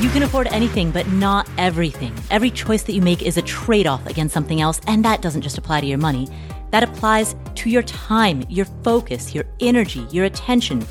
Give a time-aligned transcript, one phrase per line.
[0.00, 2.12] You can afford anything, but not everything.
[2.30, 5.42] Every choice that you make is a trade off against something else, and that doesn't
[5.42, 6.26] just apply to your money.
[6.70, 10.84] That applies to your time, your focus, your energy, your attention,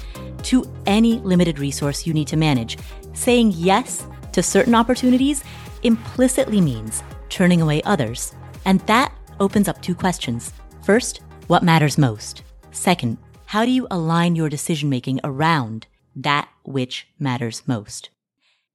[0.44, 2.78] to any limited resource you need to manage.
[3.14, 5.44] Saying yes to certain opportunities
[5.84, 8.34] implicitly means turning away others.
[8.66, 10.54] And that opens up two questions.
[10.84, 12.44] First, what matters most?
[12.72, 18.10] Second, how do you align your decision making around that which matters most?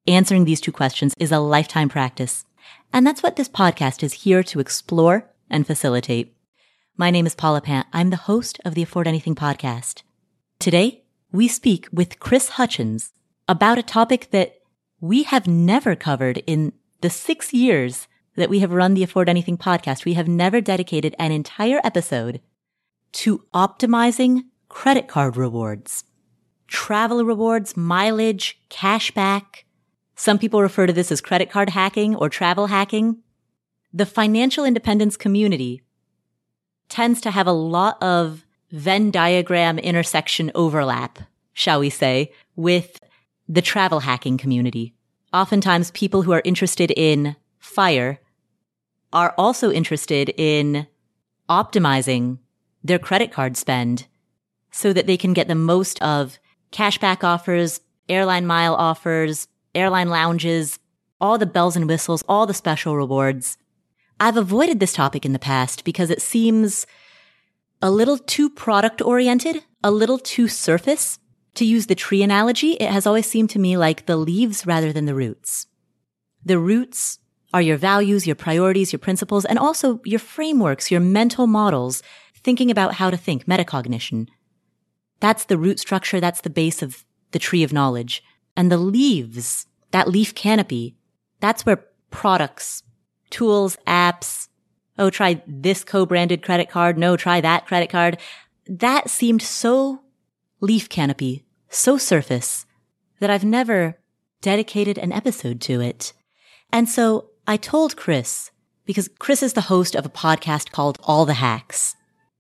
[0.07, 2.45] Answering these two questions is a lifetime practice.
[2.93, 6.37] And that's what this podcast is here to explore and facilitate.
[6.97, 7.87] My name is Paula Pant.
[7.93, 10.03] I'm the host of the Afford Anything podcast.
[10.59, 13.13] Today, we speak with Chris Hutchins
[13.49, 14.59] about a topic that
[15.01, 19.57] we have never covered in the six years that we have run the Afford Anything
[19.57, 20.05] podcast.
[20.05, 22.41] We have never dedicated an entire episode
[23.13, 26.05] to optimizing credit card rewards,
[26.67, 29.65] travel rewards, mileage, cashback,
[30.17, 33.19] some people refer to this as credit card hacking or travel hacking.
[33.93, 35.83] The financial independence community
[36.89, 41.19] tends to have a lot of Venn diagram intersection overlap,
[41.53, 43.01] shall we say, with
[43.49, 44.95] the travel hacking community.
[45.33, 48.21] Oftentimes people who are interested in fire
[49.15, 50.87] are also interested in
[51.49, 52.39] optimizing
[52.83, 54.07] their credit card spend
[54.71, 56.39] so that they can get the most of
[56.73, 60.79] cashback offers, airline mile offers, airline lounges,
[61.21, 63.57] all the bells and whistles, all the special rewards.
[64.19, 66.87] I've avoided this topic in the past because it seems
[67.81, 71.19] a little too product oriented, a little too surface.
[71.57, 74.93] To use the tree analogy, it has always seemed to me like the leaves rather
[74.93, 75.69] than the roots.
[76.45, 77.21] The roots
[77.55, 82.03] are your values, your priorities, your principles, and also your frameworks, your mental models,
[82.43, 84.27] thinking about how to think, metacognition.
[85.21, 86.21] That's the root structure.
[86.21, 88.25] That's the base of the tree of knowledge.
[88.57, 90.97] And the leaves, that leaf canopy,
[91.39, 92.83] that's where products,
[93.31, 94.49] tools, apps,
[94.99, 96.99] oh, try this co-branded credit card.
[96.99, 98.19] No, try that credit card.
[98.67, 100.01] That seemed so
[100.61, 102.67] leaf canopy, so surface
[103.21, 104.01] that I've never
[104.41, 106.13] dedicated an episode to it.
[106.73, 108.51] And so I told Chris,
[108.87, 111.95] because Chris is the host of a podcast called All the Hacks,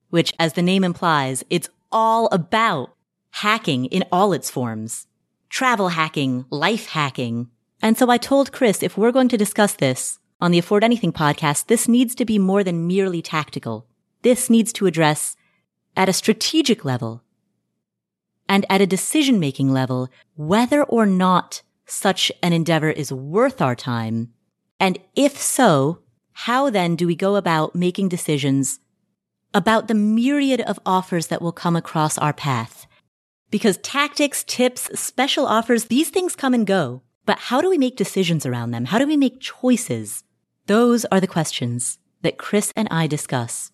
[0.08, 2.94] which as the name implies, it's all about
[3.30, 5.06] hacking in all its forms
[5.50, 7.48] travel hacking, life hacking.
[7.80, 11.12] And so I told Chris, if we're going to discuss this on the Afford Anything
[11.12, 13.86] podcast, this needs to be more than merely tactical.
[14.22, 15.36] This needs to address
[15.96, 17.22] at a strategic level
[18.48, 23.76] and at a decision making level whether or not such an endeavor is worth our
[23.76, 24.33] time.
[24.84, 26.00] And if so,
[26.32, 28.80] how then do we go about making decisions
[29.54, 32.86] about the myriad of offers that will come across our path?
[33.50, 37.00] Because tactics, tips, special offers, these things come and go.
[37.24, 38.84] But how do we make decisions around them?
[38.84, 40.22] How do we make choices?
[40.66, 43.72] Those are the questions that Chris and I discuss.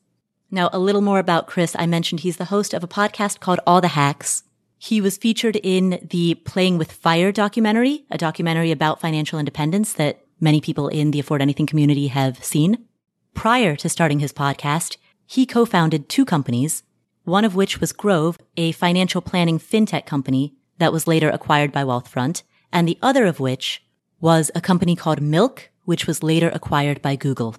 [0.49, 1.75] Now, a little more about Chris.
[1.77, 4.45] I mentioned he's the host of a podcast called All the Hacks.
[4.79, 10.25] He was featured in the Playing with Fire documentary, a documentary about financial independence that
[10.41, 12.87] many people in the Afford Anything community have seen.
[13.35, 14.97] Prior to starting his podcast,
[15.27, 16.83] he co-founded two companies,
[17.25, 21.85] one of which was Grove, a financial planning fintech company that was later acquired by
[21.85, 22.43] Wealthfront,
[22.73, 23.85] and the other of which
[24.21, 27.57] was a company called Milk, which was later acquired by Google.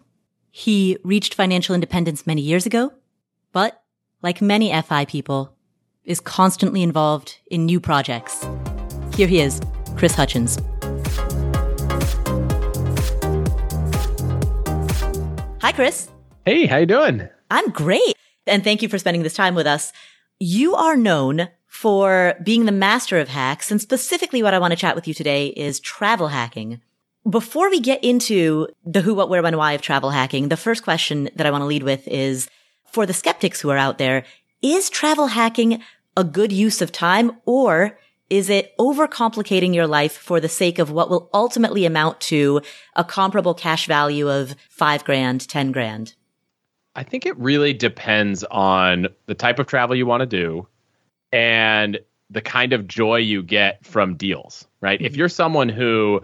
[0.52, 2.94] He reached financial independence many years ago,
[3.52, 3.82] but
[4.22, 5.56] like many FI people,
[6.04, 8.46] is constantly involved in new projects.
[9.16, 9.62] Here he is,
[9.96, 10.58] Chris Hutchins.
[15.62, 16.10] Hi, Chris.
[16.44, 17.30] Hey, how you doing?
[17.52, 18.16] I'm great
[18.48, 19.94] and thank you for spending this time with us.
[20.40, 23.70] You are known for being the master of hacks.
[23.70, 26.82] And specifically what I want to chat with you today is travel hacking.
[27.30, 30.82] Before we get into the who, what, where, when, why of travel hacking, the first
[30.82, 32.50] question that I want to lead with is
[32.92, 34.24] for the skeptics who are out there,
[34.64, 35.84] is travel hacking
[36.18, 38.00] a good use of time or
[38.32, 42.62] is it overcomplicating your life for the sake of what will ultimately amount to
[42.96, 46.16] a comparable cash value of five grand, 10 grand?
[46.96, 50.66] I think it really depends on the type of travel you want to do
[51.34, 52.00] and
[52.30, 54.98] the kind of joy you get from deals, right?
[54.98, 55.08] Mm-hmm.
[55.08, 56.22] If you're someone who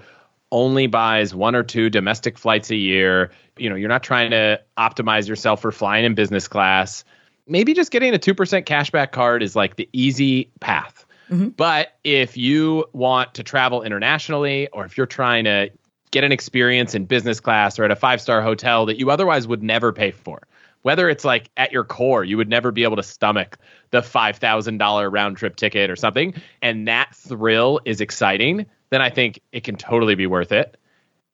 [0.54, 4.62] only buys one or two domestic flights a year, you know, you're not trying to
[4.78, 7.04] optimize yourself for flying in business class,
[7.48, 8.34] maybe just getting a 2%
[8.64, 11.04] cashback card is like the easy path.
[11.30, 11.50] Mm-hmm.
[11.50, 15.70] But if you want to travel internationally or if you're trying to
[16.12, 19.48] get an experience in business class or at a five star hotel that you otherwise
[19.48, 20.48] would never pay for,
[20.84, 23.58] whether it's like at your core, you would never be able to stomach
[23.92, 29.42] the $5,000 round trip ticket or something, and that thrill is exciting, then I think
[29.52, 30.78] it can totally be worth it.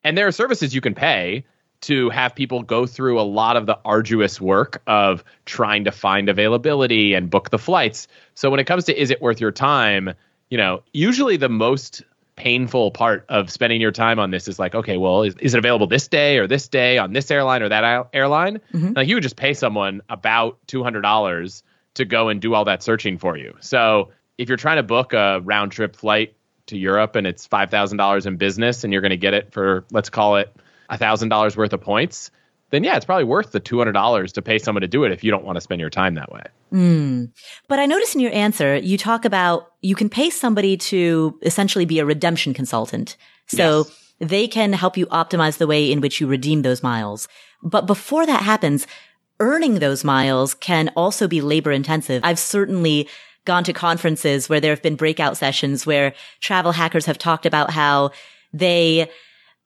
[0.04, 1.46] And there are services you can pay
[1.84, 6.30] to have people go through a lot of the arduous work of trying to find
[6.30, 8.08] availability and book the flights.
[8.36, 10.14] So when it comes to is it worth your time,
[10.50, 12.04] you know, usually the most
[12.36, 15.58] painful part of spending your time on this is like, okay, well, is, is it
[15.58, 18.62] available this day or this day on this airline or that airline?
[18.74, 18.94] Mm-hmm.
[18.96, 21.64] Like you would just pay someone about $200
[21.96, 23.56] to go and do all that searching for you.
[23.60, 26.36] So if you're trying to book a round trip flight
[26.68, 30.10] to Europe and it's $5,000 in business and you're going to get it for, let's
[30.10, 30.56] call it
[30.98, 32.31] $1,000 worth of points,
[32.74, 35.30] then yeah, it's probably worth the $200 to pay someone to do it if you
[35.30, 36.44] don't want to spend your time that way.
[36.74, 37.31] Mm.
[37.68, 41.86] But I notice in your answer, you talk about you can pay somebody to essentially
[41.86, 43.16] be a redemption consultant.
[43.45, 44.13] So yes.
[44.19, 47.28] they can help you optimize the way in which you redeem those miles.
[47.62, 48.88] But before that happens,
[49.39, 52.24] earning those miles can also be labor intensive.
[52.24, 53.07] I've certainly
[53.46, 57.69] gone to conferences where there have been breakout sessions where travel hackers have talked about
[57.69, 58.12] how
[58.51, 59.10] they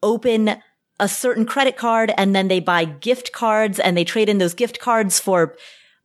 [0.01, 0.61] open
[0.99, 4.53] a certain credit card and then they buy gift cards and they trade in those
[4.53, 5.55] gift cards for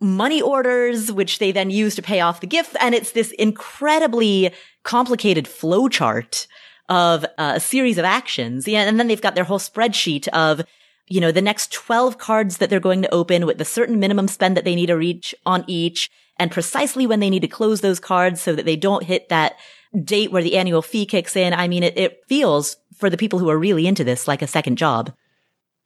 [0.01, 2.77] money orders, which they then use to pay off the gift.
[2.81, 4.53] And it's this incredibly
[4.83, 6.47] complicated flow chart
[6.89, 8.67] of uh, a series of actions.
[8.67, 8.83] Yeah.
[8.83, 10.63] And then they've got their whole spreadsheet of,
[11.07, 14.29] you know, the next 12 cards that they're going to open with the certain minimum
[14.29, 17.81] spend that they need to reach on each and precisely when they need to close
[17.81, 19.57] those cards so that they don't hit that
[20.05, 21.53] date where the annual fee kicks in.
[21.53, 24.47] I mean, it, it feels for the people who are really into this like a
[24.47, 25.13] second job.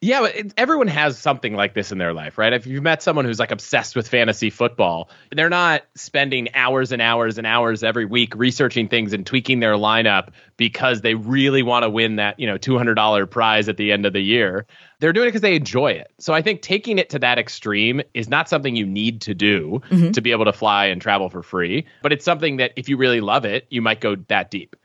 [0.07, 2.53] Yeah, but it, everyone has something like this in their life, right?
[2.53, 7.03] If you've met someone who's like obsessed with fantasy football, they're not spending hours and
[7.03, 11.83] hours and hours every week researching things and tweaking their lineup because they really want
[11.83, 14.65] to win that, you know, $200 prize at the end of the year.
[15.01, 16.13] They're doing it because they enjoy it.
[16.21, 19.83] So I think taking it to that extreme is not something you need to do
[19.91, 20.13] mm-hmm.
[20.13, 22.97] to be able to fly and travel for free, but it's something that if you
[22.97, 24.77] really love it, you might go that deep.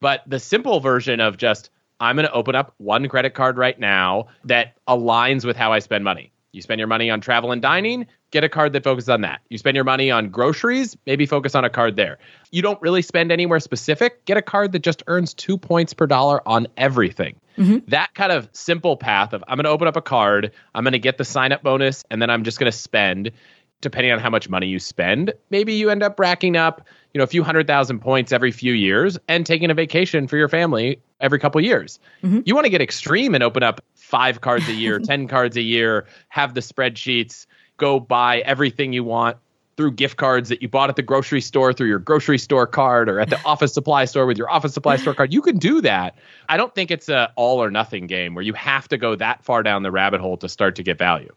[0.00, 1.68] But the simple version of just
[2.00, 5.80] I'm going to open up one credit card right now that aligns with how I
[5.80, 6.32] spend money.
[6.52, 9.40] You spend your money on travel and dining, get a card that focuses on that.
[9.50, 12.18] You spend your money on groceries, maybe focus on a card there.
[12.50, 16.06] You don't really spend anywhere specific, get a card that just earns two points per
[16.06, 17.38] dollar on everything.
[17.56, 17.88] Mm-hmm.
[17.88, 20.92] That kind of simple path of I'm going to open up a card, I'm going
[20.92, 23.30] to get the sign up bonus, and then I'm just going to spend
[23.80, 25.32] depending on how much money you spend.
[25.50, 28.72] Maybe you end up racking up you know a few hundred thousand points every few
[28.72, 31.98] years and taking a vacation for your family every couple years.
[32.22, 32.40] Mm-hmm.
[32.44, 35.62] You want to get extreme and open up five cards a year, 10 cards a
[35.62, 37.46] year, have the spreadsheets,
[37.76, 39.36] go buy everything you want
[39.76, 43.08] through gift cards that you bought at the grocery store through your grocery store card
[43.08, 45.32] or at the office supply store with your office supply store card.
[45.32, 46.16] You can do that.
[46.48, 49.42] I don't think it's a all or nothing game where you have to go that
[49.42, 51.34] far down the rabbit hole to start to get value.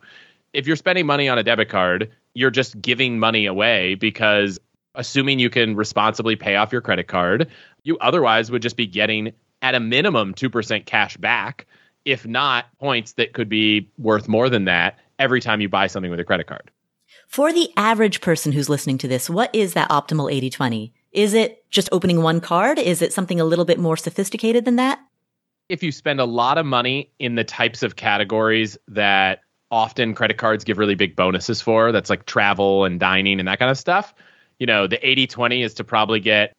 [0.52, 4.60] If you're spending money on a debit card, you're just giving money away because
[4.96, 7.48] assuming you can responsibly pay off your credit card,
[7.84, 9.32] you otherwise would just be getting
[9.62, 11.66] at a minimum 2% cash back,
[12.06, 16.12] if not points that could be worth more than that every time you buy something
[16.12, 16.70] with a credit card.
[17.28, 20.94] For the average person who's listening to this, what is that optimal 80 20?
[21.14, 22.78] Is it just opening one card?
[22.80, 25.00] Is it something a little bit more sophisticated than that?
[25.70, 29.42] If you spend a lot of money in the types of categories that
[29.74, 33.58] often credit cards give really big bonuses for, that's like travel and dining and that
[33.58, 34.14] kind of stuff,
[34.60, 36.54] you know, the 80 20 is to probably get,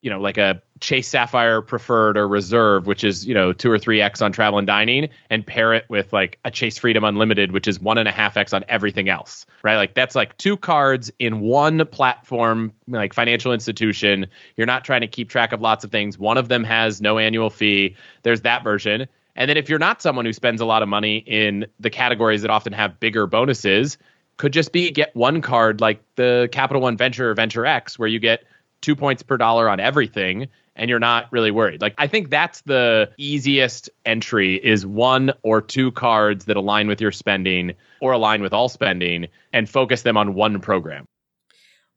[0.00, 3.80] you know, like a Chase Sapphire Preferred or Reserve, which is, you know, two or
[3.80, 7.50] three X on travel and dining, and pair it with like a Chase Freedom Unlimited,
[7.50, 9.76] which is one and a half X on everything else, right?
[9.76, 14.26] Like that's like two cards in one platform, like financial institution.
[14.56, 16.16] You're not trying to keep track of lots of things.
[16.16, 17.96] One of them has no annual fee.
[18.22, 19.08] There's that version.
[19.34, 22.42] And then if you're not someone who spends a lot of money in the categories
[22.42, 23.98] that often have bigger bonuses,
[24.36, 28.08] could just be get one card like the Capital One Venture or Venture X, where
[28.08, 28.44] you get
[28.80, 31.80] two points per dollar on everything and you're not really worried.
[31.80, 37.00] Like I think that's the easiest entry is one or two cards that align with
[37.00, 41.06] your spending or align with all spending and focus them on one program.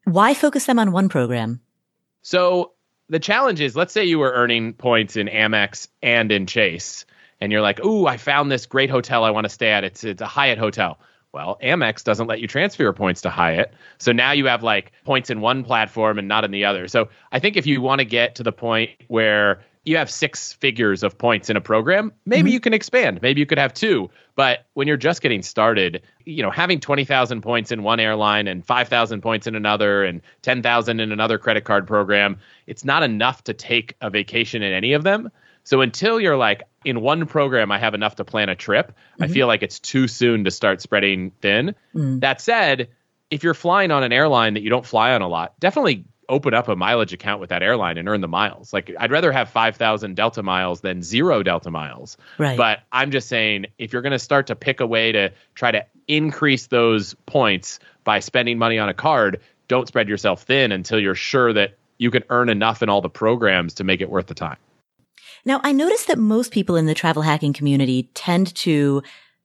[0.04, 1.60] Why focus them on one program?
[2.22, 2.72] So
[3.08, 7.06] the challenge is let's say you were earning points in Amex and in Chase
[7.40, 9.84] and you're like, "Ooh, I found this great hotel I want to stay at.
[9.84, 10.98] It's it's a Hyatt hotel."
[11.32, 13.74] Well, Amex doesn't let you transfer your points to Hyatt.
[13.98, 16.88] So now you have like points in one platform and not in the other.
[16.88, 20.52] So I think if you want to get to the point where you have six
[20.54, 22.54] figures of points in a program, maybe mm-hmm.
[22.54, 23.20] you can expand.
[23.22, 24.10] Maybe you could have two.
[24.34, 28.66] But when you're just getting started, you know, having 20,000 points in one airline and
[28.66, 33.54] 5,000 points in another and 10,000 in another credit card program, it's not enough to
[33.54, 35.30] take a vacation in any of them.
[35.66, 39.24] So until you're like in one program, I have enough to plan a trip, mm-hmm.
[39.24, 41.74] I feel like it's too soon to start spreading thin.
[41.92, 42.20] Mm.
[42.20, 42.88] That said,
[43.32, 46.54] if you're flying on an airline that you don't fly on a lot, definitely open
[46.54, 48.72] up a mileage account with that airline and earn the miles.
[48.72, 52.16] Like I'd rather have 5,000 Delta miles than zero Delta miles.
[52.38, 52.56] Right.
[52.56, 55.72] But I'm just saying if you're going to start to pick a way to try
[55.72, 61.00] to increase those points by spending money on a card, don't spread yourself thin until
[61.00, 64.26] you're sure that you can earn enough in all the programs to make it worth
[64.26, 64.58] the time.
[65.46, 69.02] Now, I noticed that most people in the travel hacking community tend to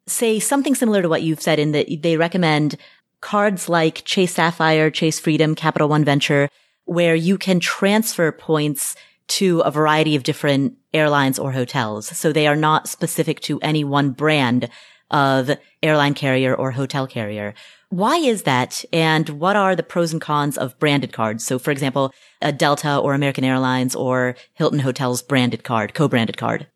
[0.07, 2.75] say something similar to what you've said in that they recommend
[3.21, 6.49] cards like Chase Sapphire, Chase Freedom, Capital One Venture,
[6.85, 8.95] where you can transfer points
[9.27, 12.07] to a variety of different airlines or hotels.
[12.07, 14.69] So they are not specific to any one brand
[15.11, 15.51] of
[15.83, 17.53] airline carrier or hotel carrier.
[17.91, 18.85] Why is that?
[18.93, 21.45] And what are the pros and cons of branded cards?
[21.45, 26.67] So for example, a Delta or American Airlines or Hilton Hotels branded card, co-branded card.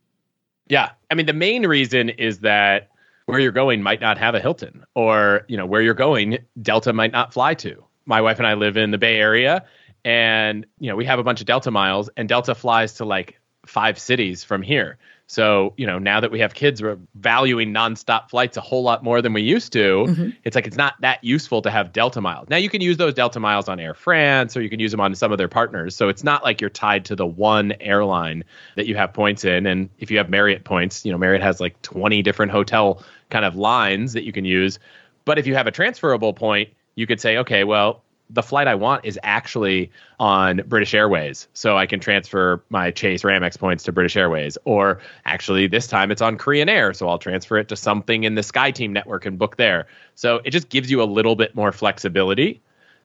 [0.67, 0.89] Yeah.
[1.09, 2.89] I mean, the main reason is that
[3.27, 6.91] where you're going might not have a Hilton or, you know, where you're going, Delta
[6.91, 7.85] might not fly to.
[8.05, 9.65] My wife and I live in the Bay Area
[10.03, 13.39] and, you know, we have a bunch of Delta miles and Delta flies to like
[13.65, 14.97] five cities from here.
[15.27, 19.03] So, you know, now that we have kids, we're valuing nonstop flights a whole lot
[19.03, 20.05] more than we used to.
[20.07, 20.29] Mm-hmm.
[20.43, 22.47] It's like it's not that useful to have Delta miles.
[22.47, 25.01] Now you can use those Delta miles on Air France or you can use them
[25.01, 25.95] on some of their partners.
[25.95, 28.43] So it's not like you're tied to the one airline
[28.75, 29.65] that you have points in.
[29.65, 33.01] And if you have Marriott points, you know, Marriott has like 20 different hotel
[33.31, 34.77] kind of lines that you can use.
[35.25, 38.75] But if you have a transferable point, you could say, okay, well, the flight I
[38.75, 41.47] want is actually on British Airways.
[41.53, 44.57] So I can transfer my Chase or Amex points to British Airways.
[44.65, 46.93] Or actually, this time it's on Korean Air.
[46.93, 49.87] So I'll transfer it to something in the SkyTeam network and book there.
[50.15, 52.61] So it just gives you a little bit more flexibility.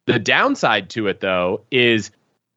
[0.06, 2.10] The downside to it, though, is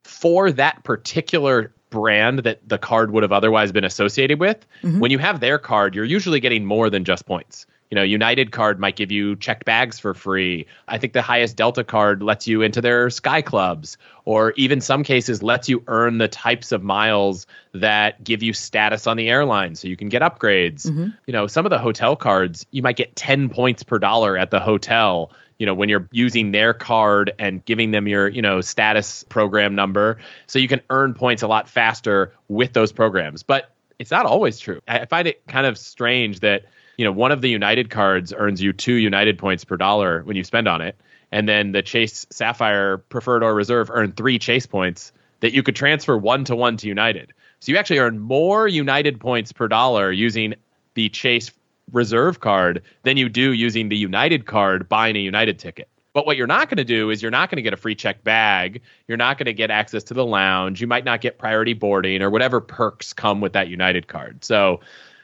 [0.04, 5.00] for that particular brand that the card would have otherwise been associated with, mm-hmm.
[5.00, 8.52] when you have their card, you're usually getting more than just points you know, United
[8.52, 10.66] card might give you checked bags for free.
[10.88, 15.04] I think the highest Delta card lets you into their Sky Clubs, or even some
[15.04, 19.76] cases lets you earn the types of miles that give you status on the airline
[19.76, 20.88] so you can get upgrades.
[20.88, 21.10] Mm-hmm.
[21.28, 24.50] You know, some of the hotel cards, you might get 10 points per dollar at
[24.50, 28.60] the hotel you know when you're using their card and giving them your you know
[28.60, 33.72] status program number so you can earn points a lot faster with those programs but
[34.00, 36.66] it's not always true i find it kind of strange that
[36.98, 40.36] you know, one of the United cards earns you two United points per dollar when
[40.36, 40.96] you spend on it.
[41.32, 45.76] And then the Chase Sapphire Preferred or Reserve earn three Chase points that you could
[45.76, 47.34] transfer one to one to United.
[47.60, 50.54] So you actually earn more United points per dollar using
[50.94, 51.52] the Chase
[51.92, 55.90] Reserve card than you do using the United card buying a United ticket.
[56.14, 57.96] But what you're not going to do is you're not going to get a free
[57.96, 58.82] check bag.
[59.08, 60.80] You're not going to get access to the lounge.
[60.80, 64.46] You might not get priority boarding or whatever perks come with that United card.
[64.46, 64.80] So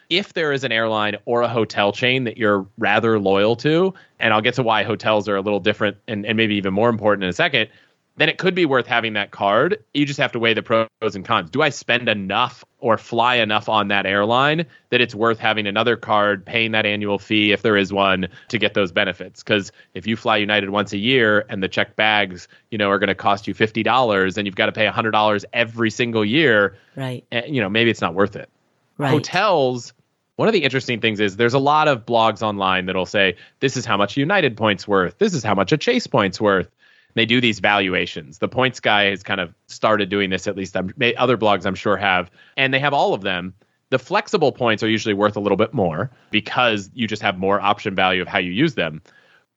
[0.09, 4.33] if there is an airline or a hotel chain that you're rather loyal to, and
[4.33, 7.23] I'll get to why hotels are a little different and, and maybe even more important
[7.23, 7.69] in a second,
[8.17, 9.81] then it could be worth having that card.
[9.93, 11.49] You just have to weigh the pros and cons.
[11.51, 15.95] Do I spend enough or fly enough on that airline that it's worth having another
[15.95, 19.41] card, paying that annual fee if there is one to get those benefits?
[19.41, 22.99] Because if you fly United once a year and the check bags, you know, are
[22.99, 26.25] going to cost you fifty dollars, and you've got to pay hundred dollars every single
[26.25, 27.23] year, right?
[27.31, 28.49] Eh, you know, maybe it's not worth it.
[28.97, 29.11] Right.
[29.11, 29.93] Hotels
[30.39, 33.75] one of the interesting things is there's a lot of blogs online that'll say this
[33.75, 36.71] is how much United points worth, this is how much a Chase points worth.
[37.13, 38.37] They do these valuations.
[38.37, 40.47] The points guy has kind of started doing this.
[40.47, 43.53] At least I'm, other blogs I'm sure have, and they have all of them.
[43.89, 47.59] The flexible points are usually worth a little bit more because you just have more
[47.59, 49.01] option value of how you use them.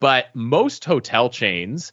[0.01, 1.93] But most hotel chains,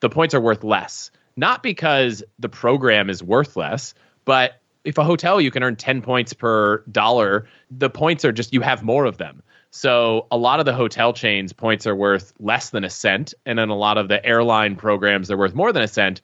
[0.00, 1.10] the points are worth less.
[1.36, 3.92] Not because the program is worth less,
[4.24, 8.52] but if a hotel you can earn 10 points per dollar, the points are just
[8.52, 9.42] you have more of them.
[9.70, 13.58] So a lot of the hotel chains points are worth less than a cent and
[13.58, 16.20] then a lot of the airline programs they're worth more than a cent.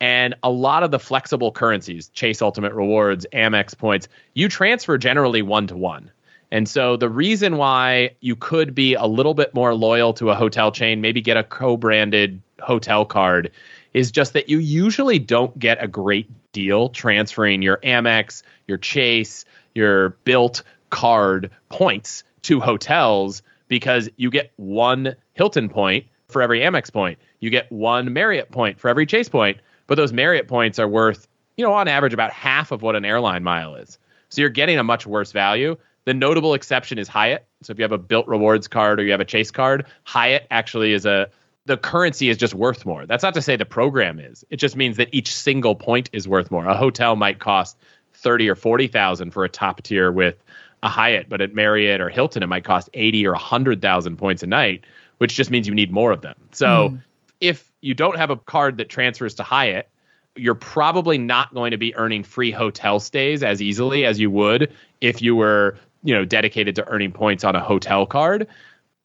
[0.00, 5.42] And a lot of the flexible currencies, Chase Ultimate Rewards, Amex points, you transfer generally
[5.42, 6.10] one to one.
[6.50, 10.34] And so the reason why you could be a little bit more loyal to a
[10.34, 13.50] hotel chain, maybe get a co-branded hotel card
[13.92, 19.44] is just that you usually don't get a great deal transferring your Amex, your Chase,
[19.74, 26.92] your Bilt card points to hotels because you get one Hilton point for every Amex
[26.92, 27.18] point.
[27.40, 31.28] You get one Marriott point for every Chase point, but those Marriott points are worth,
[31.56, 33.98] you know, on average about half of what an airline mile is.
[34.28, 35.76] So you're getting a much worse value.
[36.04, 37.46] The notable exception is Hyatt.
[37.62, 40.46] So if you have a Bilt rewards card or you have a Chase card, Hyatt
[40.50, 41.28] actually is a
[41.66, 43.06] the currency is just worth more.
[43.06, 44.44] That's not to say the program is.
[44.50, 46.66] It just means that each single point is worth more.
[46.66, 47.76] A hotel might cost
[48.14, 50.42] thirty or forty thousand for a top tier with
[50.82, 54.42] a Hyatt, but at Marriott or Hilton, it might cost eighty or hundred thousand points
[54.42, 54.84] a night,
[55.18, 56.36] which just means you need more of them.
[56.52, 57.02] So mm.
[57.40, 59.88] if you don't have a card that transfers to Hyatt,
[60.36, 64.72] you're probably not going to be earning free hotel stays as easily as you would
[65.00, 68.46] if you were, you know, dedicated to earning points on a hotel card.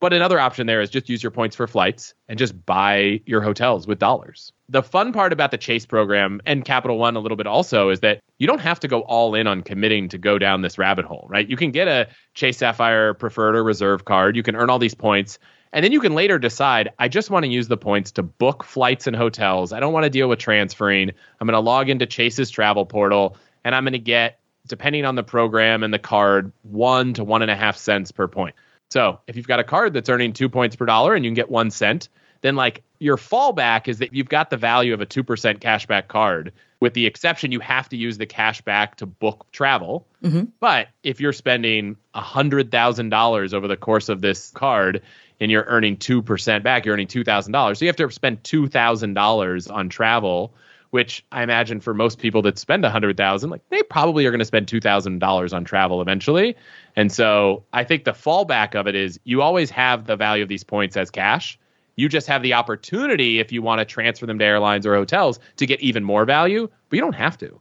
[0.01, 3.41] But another option there is just use your points for flights and just buy your
[3.41, 4.51] hotels with dollars.
[4.67, 8.01] The fun part about the Chase program and Capital One a little bit also is
[8.01, 11.05] that you don't have to go all in on committing to go down this rabbit
[11.05, 11.49] hole, right?
[11.49, 14.35] You can get a Chase Sapphire preferred or reserve card.
[14.35, 15.39] You can earn all these points.
[15.71, 18.63] And then you can later decide, I just want to use the points to book
[18.63, 19.73] flights and hotels.
[19.73, 21.11] I don't want to deal with transferring.
[21.39, 25.15] I'm going to log into Chase's travel portal and I'm going to get, depending on
[25.15, 28.55] the program and the card, one to one and a half cents per point.
[28.89, 31.35] So if you've got a card that's earning two points per dollar and you can
[31.35, 32.09] get one cent,
[32.41, 35.23] then like your fallback is that you've got the value of a 2%
[35.59, 40.07] cashback card with the exception you have to use the cash back to book travel
[40.23, 40.43] mm-hmm.
[40.59, 45.01] but if you're spending $100000 over the course of this card
[45.39, 49.89] and you're earning 2% back you're earning $2000 so you have to spend $2000 on
[49.89, 50.53] travel
[50.95, 54.39] which i imagine for most people that spend a 100000 like they probably are going
[54.39, 56.55] to spend $2000 on travel eventually
[56.95, 60.49] and so i think the fallback of it is you always have the value of
[60.49, 61.59] these points as cash
[61.95, 65.39] you just have the opportunity, if you want to transfer them to airlines or hotels,
[65.57, 67.59] to get even more value, but you don't have to.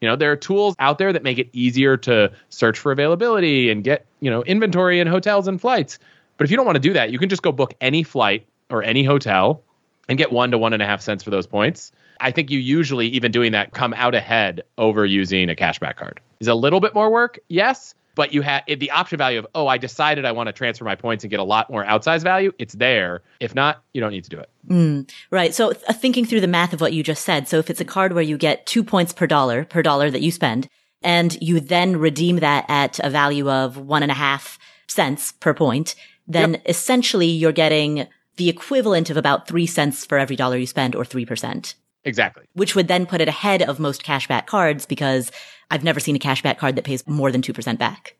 [0.00, 3.70] You know, there are tools out there that make it easier to search for availability
[3.70, 5.98] and get, you know, inventory in hotels and flights.
[6.36, 8.46] But if you don't want to do that, you can just go book any flight
[8.68, 9.62] or any hotel
[10.08, 11.92] and get one to one and a half cents for those points.
[12.20, 16.20] I think you usually, even doing that, come out ahead over using a cashback card.
[16.40, 17.38] Is a little bit more work?
[17.48, 20.84] Yes but you have the option value of oh i decided i want to transfer
[20.84, 24.10] my points and get a lot more outsized value it's there if not you don't
[24.10, 27.04] need to do it mm, right so uh, thinking through the math of what you
[27.04, 29.82] just said so if it's a card where you get two points per dollar per
[29.82, 30.68] dollar that you spend
[31.02, 34.58] and you then redeem that at a value of one and a half
[34.88, 35.94] cents per point
[36.26, 36.62] then yep.
[36.66, 41.04] essentially you're getting the equivalent of about three cents for every dollar you spend or
[41.04, 41.74] 3%.
[42.06, 42.44] Exactly.
[42.54, 45.30] Which would then put it ahead of most cashback cards because
[45.70, 48.16] I've never seen a cashback card that pays more than 2% back.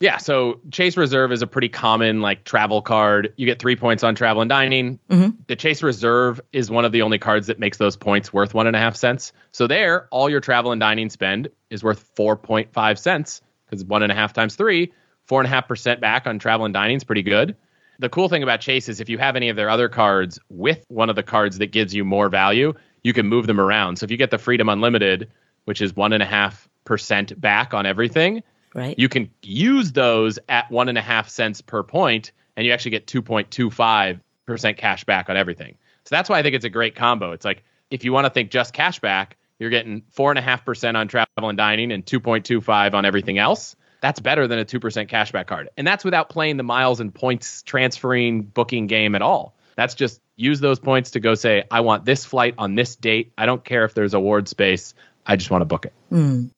[0.00, 3.32] Yeah, so Chase Reserve is a pretty common like travel card.
[3.36, 4.98] You get three points on travel and dining.
[5.08, 5.30] Mm-hmm.
[5.46, 8.66] The Chase Reserve is one of the only cards that makes those points worth one
[8.66, 9.32] and a half cents.
[9.52, 13.84] So there, all your travel and dining spend is worth four point five cents because
[13.84, 14.92] one and a half times three,
[15.26, 17.56] four and a half percent back on travel and dining is pretty good.
[18.00, 20.84] The cool thing about Chase is if you have any of their other cards with
[20.88, 23.98] one of the cards that gives you more value, you can move them around.
[23.98, 25.30] So if you get the Freedom Unlimited,
[25.64, 28.42] which is one and a half percent back on everything.
[28.74, 28.98] Right.
[28.98, 32.90] You can use those at one and a half cents per point, and you actually
[32.90, 35.76] get 2.25 percent cash back on everything.
[36.04, 37.32] So that's why I think it's a great combo.
[37.32, 40.42] It's like if you want to think just cash back, you're getting four and a
[40.42, 43.76] half percent on travel and dining and 2.25 on everything else.
[44.00, 45.70] That's better than a 2% cashback card.
[45.78, 49.53] And that's without playing the miles and points transferring booking game at all.
[49.76, 53.32] That's just use those points to go say, I want this flight on this date.
[53.38, 54.94] I don't care if there's award space.
[55.26, 55.92] I just want to book it.
[56.12, 56.50] Mm.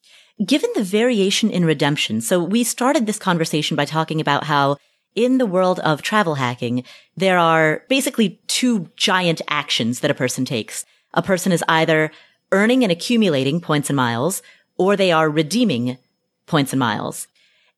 [0.45, 4.77] Given the variation in redemption, so we started this conversation by talking about how
[5.15, 6.83] in the world of travel hacking,
[7.15, 10.85] there are basically two giant actions that a person takes.
[11.15, 12.11] A person is either
[12.51, 14.43] earning and accumulating points and miles,
[14.77, 15.97] or they are redeeming
[16.45, 17.27] points and miles.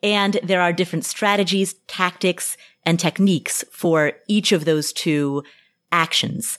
[0.02, 5.44] And there are different strategies, tactics, and techniques for each of those two
[5.92, 6.58] actions.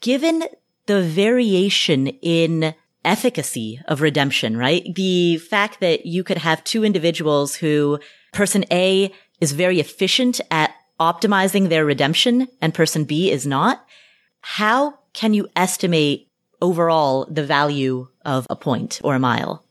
[0.00, 0.44] Given
[0.86, 2.74] the variation in
[3.04, 4.94] efficacy of redemption, right?
[4.94, 7.98] The fact that you could have two individuals who
[8.32, 13.84] person A is very efficient at optimizing their redemption and person B is not.
[14.40, 16.28] How can you estimate
[16.60, 19.64] overall the value of a point or a mile?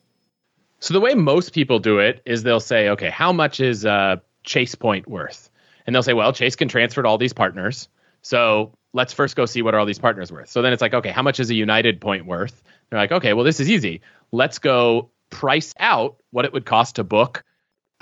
[0.81, 4.21] So the way most people do it is they'll say, okay, how much is a
[4.43, 5.49] Chase point worth?
[5.85, 7.87] And they'll say, well, Chase can transfer to all these partners.
[8.23, 10.49] So let's first go see what are all these partners worth.
[10.49, 12.63] So then it's like, okay, how much is a United point worth?
[12.89, 14.01] They're like, okay, well, this is easy.
[14.31, 17.43] Let's go price out what it would cost to book.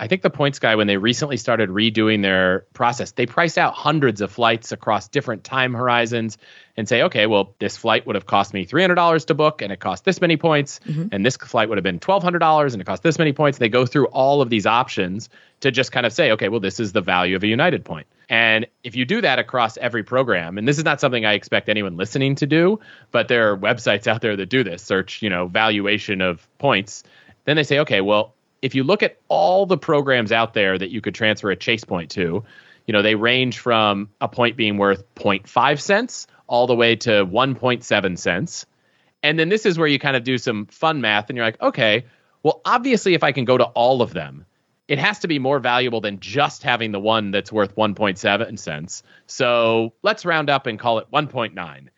[0.00, 3.74] I think the Points Guy, when they recently started redoing their process, they price out
[3.74, 6.38] hundreds of flights across different time horizons
[6.74, 9.78] and say, okay, well, this flight would have cost me $300 to book and it
[9.78, 10.80] cost this many points.
[10.86, 11.08] Mm-hmm.
[11.12, 13.58] And this flight would have been $1,200 and it cost this many points.
[13.58, 15.28] They go through all of these options
[15.60, 18.06] to just kind of say, okay, well, this is the value of a United point.
[18.30, 21.68] And if you do that across every program, and this is not something I expect
[21.68, 25.28] anyone listening to do, but there are websites out there that do this search, you
[25.28, 27.02] know, valuation of points.
[27.44, 28.32] Then they say, okay, well,
[28.62, 31.84] if you look at all the programs out there that you could transfer a chase
[31.84, 32.44] point to,
[32.86, 37.24] you know, they range from a point being worth 0.5 cents all the way to
[37.26, 38.66] 1.7 cents.
[39.22, 41.60] And then this is where you kind of do some fun math and you're like,
[41.60, 42.04] okay,
[42.42, 44.46] Well, obviously, if I can go to all of them,
[44.88, 49.02] it has to be more valuable than just having the one that's worth 1.7 cents.
[49.26, 51.88] So let's round up and call it 1.9.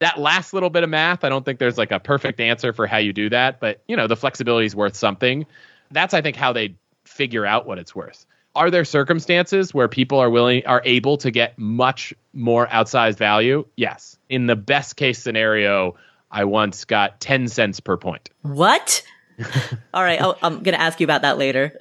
[0.00, 2.88] That last little bit of math, I don't think there's like a perfect answer for
[2.88, 5.46] how you do that, but you know, the flexibility is worth something.
[5.92, 8.26] That's, I think, how they figure out what it's worth.
[8.54, 13.64] Are there circumstances where people are willing, are able to get much more outsized value?
[13.76, 14.18] Yes.
[14.28, 15.96] In the best case scenario,
[16.30, 18.28] I once got 10 cents per point.
[18.42, 19.02] What?
[19.94, 21.78] All right, oh, i am going to ask you about that later.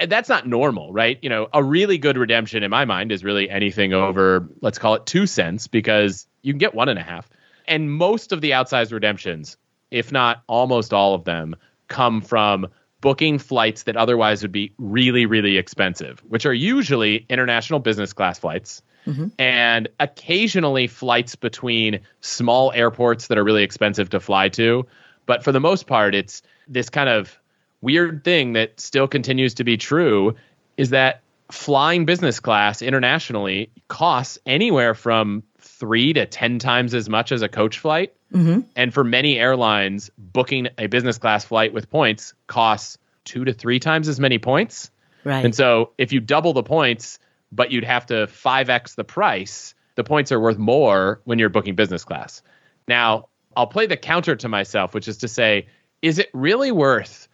[0.00, 1.18] And that's not normal, right?
[1.22, 4.94] You know, a really good redemption in my mind is really anything over, let's call
[4.94, 7.28] it two cents, because you can get one and a half.
[7.66, 9.58] And most of the outsized redemptions,
[9.90, 11.56] if not almost all of them,
[11.88, 12.68] come from
[13.00, 18.38] booking flights that otherwise would be really, really expensive, which are usually international business class
[18.38, 18.82] flights.
[19.06, 19.28] Mm-hmm.
[19.38, 24.86] And occasionally flights between small airports that are really expensive to fly to.
[25.24, 27.38] But for the most part, it's this kind of
[27.80, 30.34] weird thing that still continues to be true
[30.76, 37.32] is that flying business class internationally costs anywhere from three to 10 times as much
[37.32, 38.14] as a coach flight.
[38.32, 38.60] Mm-hmm.
[38.76, 43.78] And for many airlines, booking a business class flight with points costs two to three
[43.78, 44.90] times as many points.
[45.24, 45.44] Right.
[45.44, 47.18] And so if you double the points,
[47.50, 51.74] but you'd have to 5x the price, the points are worth more when you're booking
[51.74, 52.42] business class.
[52.86, 55.66] Now, I'll play the counter to myself, which is to say,
[56.02, 57.28] is it really worth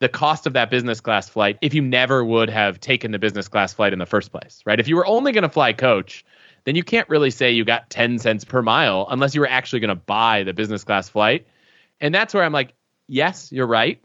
[0.00, 3.48] the cost of that business class flight if you never would have taken the business
[3.48, 4.78] class flight in the first place, right?
[4.78, 6.24] If you were only going to fly coach,
[6.64, 9.80] then you can't really say you got 10 cents per mile unless you were actually
[9.80, 11.46] going to buy the business class flight.
[12.00, 12.74] And that's where I'm like,
[13.06, 14.04] yes, you're right.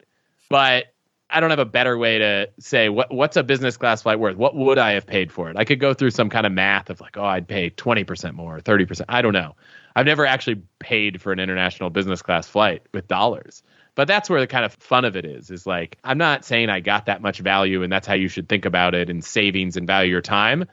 [0.49, 0.93] But
[1.29, 4.35] I don't have a better way to say what what's a business class flight worth?
[4.35, 5.57] What would I have paid for it?
[5.57, 8.59] I could go through some kind of math of like, oh, I'd pay 20% more,
[8.59, 9.05] 30%.
[9.07, 9.55] I don't know.
[9.95, 13.63] I've never actually paid for an international business class flight with dollars.
[13.95, 15.51] But that's where the kind of fun of it is.
[15.51, 18.49] Is like I'm not saying I got that much value and that's how you should
[18.49, 20.65] think about it and savings and value your time.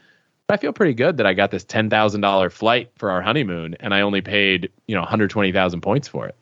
[0.49, 3.75] I feel pretty good that I got this ten thousand dollar flight for our honeymoon
[3.81, 6.37] and I only paid you know 120,000 points for it.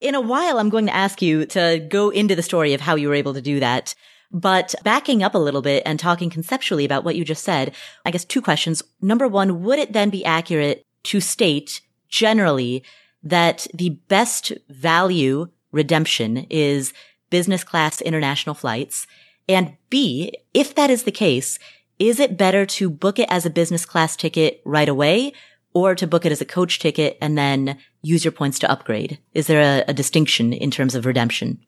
[0.00, 2.96] In a while, I'm going to ask you to go into the story of how
[2.96, 3.94] you were able to do that.
[4.30, 8.10] But backing up a little bit and talking conceptually about what you just said, I
[8.10, 8.82] guess two questions.
[9.00, 12.82] Number one, would it then be accurate to state generally
[13.22, 16.92] that the best value redemption is
[17.30, 19.06] business class international flights?
[19.48, 21.58] And B, if that is the case,
[21.98, 25.32] is it better to book it as a business class ticket right away
[25.72, 29.18] or to book it as a coach ticket and then use your points to upgrade?
[29.34, 31.58] Is there a, a distinction in terms of redemption?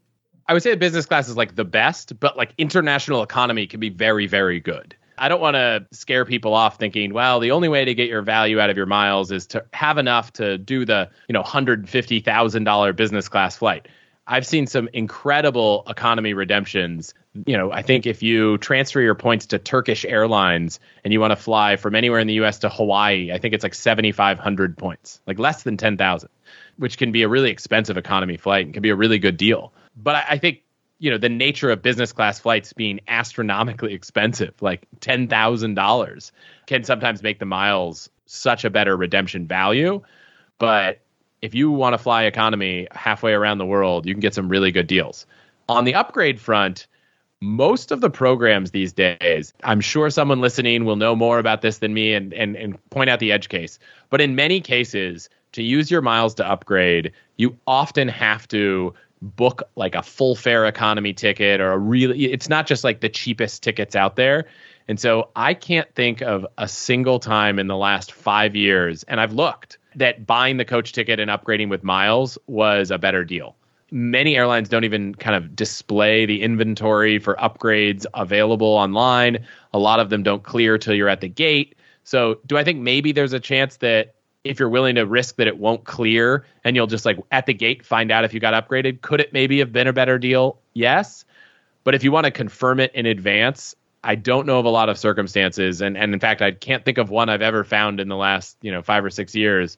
[0.47, 3.91] I would say business class is like the best, but like international economy can be
[3.91, 4.97] very, very good.
[5.19, 8.23] I don't want to scare people off thinking, well, the only way to get your
[8.23, 12.97] value out of your miles is to have enough to do the, you know, $150,000
[12.97, 13.89] business class flight.
[14.31, 17.15] I've seen some incredible economy redemptions.
[17.47, 21.31] You know, I think if you transfer your points to Turkish Airlines and you want
[21.31, 25.23] to fly from anywhere in the US to Hawaii, I think it's like 7,500 points,
[25.27, 26.29] like less than 10,000,
[26.77, 29.73] which can be a really expensive economy flight and can be a really good deal.
[29.97, 30.63] But I, I think,
[30.99, 36.31] you know, the nature of business class flights being astronomically expensive, like $10,000,
[36.67, 40.03] can sometimes make the miles such a better redemption value.
[40.59, 41.01] But
[41.43, 44.73] if you want to fly economy halfway around the world, you can get some really
[44.73, 45.27] good deals.
[45.69, 46.87] On the upgrade front,
[47.41, 51.79] most of the programs these days, I'm sure someone listening will know more about this
[51.79, 53.79] than me and, and, and point out the edge case.
[54.11, 59.63] But in many cases, to use your miles to upgrade, you often have to book
[59.77, 63.63] like a full fare economy ticket or a really, it's not just like the cheapest
[63.63, 64.47] tickets out there.
[64.89, 69.21] And so I can't think of a single time in the last five years, and
[69.21, 73.57] I've looked, that buying the coach ticket and upgrading with miles was a better deal.
[73.91, 79.47] Many airlines don't even kind of display the inventory for upgrades available online.
[79.73, 81.75] A lot of them don't clear till you're at the gate.
[82.05, 85.47] So, do I think maybe there's a chance that if you're willing to risk that
[85.47, 88.55] it won't clear and you'll just like at the gate find out if you got
[88.55, 90.59] upgraded, could it maybe have been a better deal?
[90.75, 91.25] Yes.
[91.85, 94.89] But if you want to confirm it in advance, I don't know of a lot
[94.89, 98.09] of circumstances, and and in fact, I can't think of one I've ever found in
[98.09, 99.77] the last you know five or six years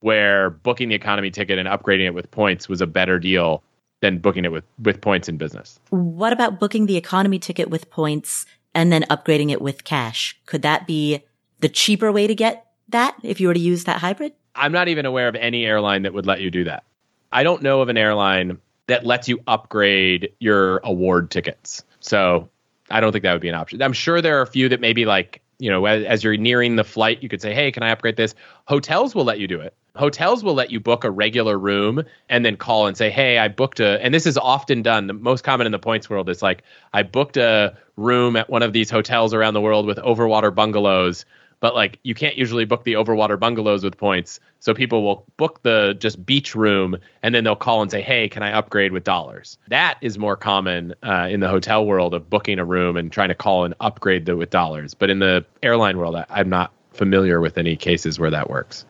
[0.00, 3.62] where booking the economy ticket and upgrading it with points was a better deal
[4.00, 5.80] than booking it with with points in business.
[5.90, 10.38] What about booking the economy ticket with points and then upgrading it with cash?
[10.46, 11.22] Could that be
[11.60, 14.32] the cheaper way to get that if you were to use that hybrid?
[14.54, 16.84] I'm not even aware of any airline that would let you do that.
[17.30, 18.58] I don't know of an airline
[18.88, 21.84] that lets you upgrade your award tickets.
[22.00, 22.50] So
[22.92, 23.82] I don't think that would be an option.
[23.82, 26.74] I'm sure there are a few that maybe like you know, as, as you're nearing
[26.74, 28.34] the flight, you could say, "Hey, can I upgrade this?"
[28.66, 29.74] Hotels will let you do it.
[29.94, 33.46] Hotels will let you book a regular room and then call and say, "Hey, I
[33.46, 35.06] booked a." And this is often done.
[35.06, 38.62] The most common in the points world is like, "I booked a room at one
[38.62, 41.24] of these hotels around the world with overwater bungalows."
[41.62, 44.40] But like, you can't usually book the overwater bungalows with points.
[44.58, 48.28] So people will book the just beach room and then they'll call and say, "Hey,
[48.28, 52.28] can I upgrade with dollars?" That is more common uh, in the hotel world of
[52.28, 54.92] booking a room and trying to call and upgrade the, with dollars.
[54.92, 58.84] But in the airline world, I, I'm not familiar with any cases where that works.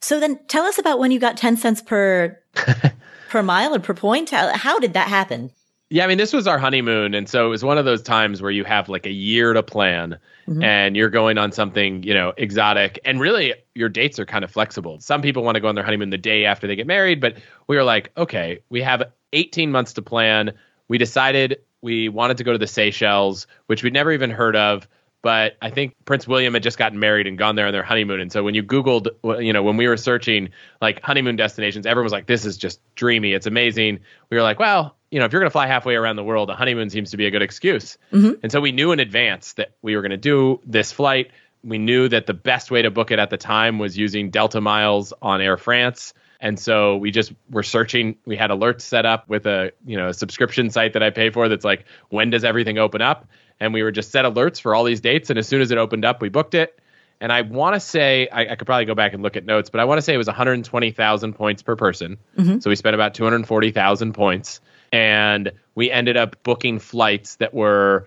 [0.00, 2.36] So then tell us about when you got 10 cents per
[3.30, 4.30] per mile or per point.
[4.30, 5.52] How, how did that happen?
[5.92, 7.12] Yeah, I mean, this was our honeymoon.
[7.12, 9.62] And so it was one of those times where you have like a year to
[9.62, 10.62] plan mm-hmm.
[10.62, 12.98] and you're going on something, you know, exotic.
[13.04, 15.00] And really, your dates are kind of flexible.
[15.00, 17.36] Some people want to go on their honeymoon the day after they get married, but
[17.66, 19.02] we were like, okay, we have
[19.34, 20.52] 18 months to plan.
[20.88, 24.88] We decided we wanted to go to the Seychelles, which we'd never even heard of
[25.22, 28.20] but I think Prince William had just gotten married and gone there on their honeymoon.
[28.20, 29.06] And so when you Googled,
[29.40, 30.48] you know, when we were searching
[30.80, 33.32] like honeymoon destinations, everyone was like, this is just dreamy.
[33.32, 34.00] It's amazing.
[34.30, 36.50] We were like, well, you know, if you're going to fly halfway around the world,
[36.50, 37.98] a honeymoon seems to be a good excuse.
[38.12, 38.40] Mm-hmm.
[38.42, 41.30] And so we knew in advance that we were going to do this flight.
[41.62, 44.60] We knew that the best way to book it at the time was using Delta
[44.60, 46.14] miles on Air France.
[46.40, 48.16] And so we just were searching.
[48.26, 51.30] We had alerts set up with a you know a subscription site that I pay
[51.30, 51.48] for.
[51.48, 53.28] That's like when does everything open up?
[53.62, 55.30] and we were just set alerts for all these dates.
[55.30, 56.80] And as soon as it opened up, we booked it.
[57.20, 59.70] And I want to say I, I, could probably go back and look at notes,
[59.70, 62.18] but I want to say it was 120,000 points per person.
[62.36, 62.58] Mm-hmm.
[62.58, 64.60] So we spent about 240,000 points,
[64.92, 68.06] and we ended up booking flights that were,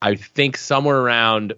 [0.00, 1.54] I think, somewhere around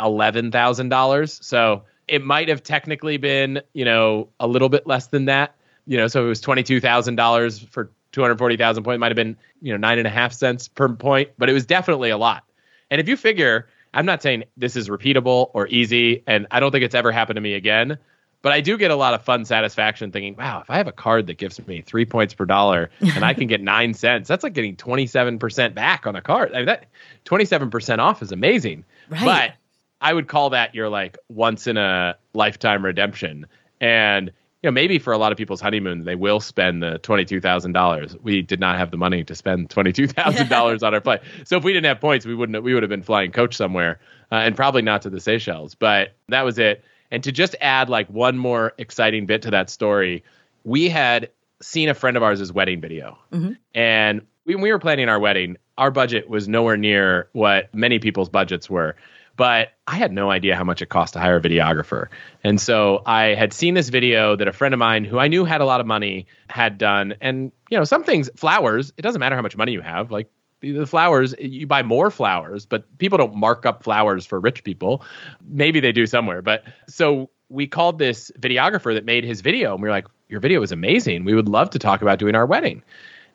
[0.00, 1.38] eleven thousand dollars.
[1.42, 5.54] So it might have technically been, you know, a little bit less than that.
[5.86, 9.00] You know, so it was twenty two thousand dollars for 240,000 points.
[9.00, 11.66] Might have been, you know, nine and a half cents per point, but it was
[11.66, 12.44] definitely a lot.
[12.90, 16.72] And if you figure, I'm not saying this is repeatable or easy, and I don't
[16.72, 17.98] think it's ever happened to me again.
[18.40, 20.92] But I do get a lot of fun satisfaction thinking, wow, if I have a
[20.92, 24.44] card that gives me three points per dollar and I can get nine cents, that's
[24.44, 26.52] like getting 27% back on a card.
[26.52, 26.86] I mean, that
[27.24, 28.84] 27% off is amazing.
[29.10, 29.24] Right.
[29.24, 29.52] But
[30.00, 33.46] I would call that your like once in a lifetime redemption.
[33.80, 37.40] And you know, maybe for a lot of people's honeymoon, they will spend the twenty-two
[37.40, 38.16] thousand dollars.
[38.22, 41.20] We did not have the money to spend twenty-two thousand dollars on our flight.
[41.44, 42.60] So if we didn't have points, we wouldn't.
[42.64, 44.00] We would have been flying coach somewhere,
[44.32, 45.76] uh, and probably not to the Seychelles.
[45.76, 46.84] But that was it.
[47.10, 50.24] And to just add like one more exciting bit to that story,
[50.64, 53.52] we had seen a friend of ours' wedding video, mm-hmm.
[53.74, 58.28] and when we were planning our wedding, our budget was nowhere near what many people's
[58.28, 58.96] budgets were
[59.38, 62.08] but I had no idea how much it cost to hire a videographer.
[62.42, 65.44] And so I had seen this video that a friend of mine who I knew
[65.44, 67.14] had a lot of money had done.
[67.20, 70.10] And, you know, some things, flowers, it doesn't matter how much money you have.
[70.10, 70.28] Like
[70.60, 75.02] the flowers, you buy more flowers, but people don't mark up flowers for rich people.
[75.46, 76.42] Maybe they do somewhere.
[76.42, 80.40] But so we called this videographer that made his video and we were like, Your
[80.40, 81.24] video is amazing.
[81.24, 82.82] We would love to talk about doing our wedding.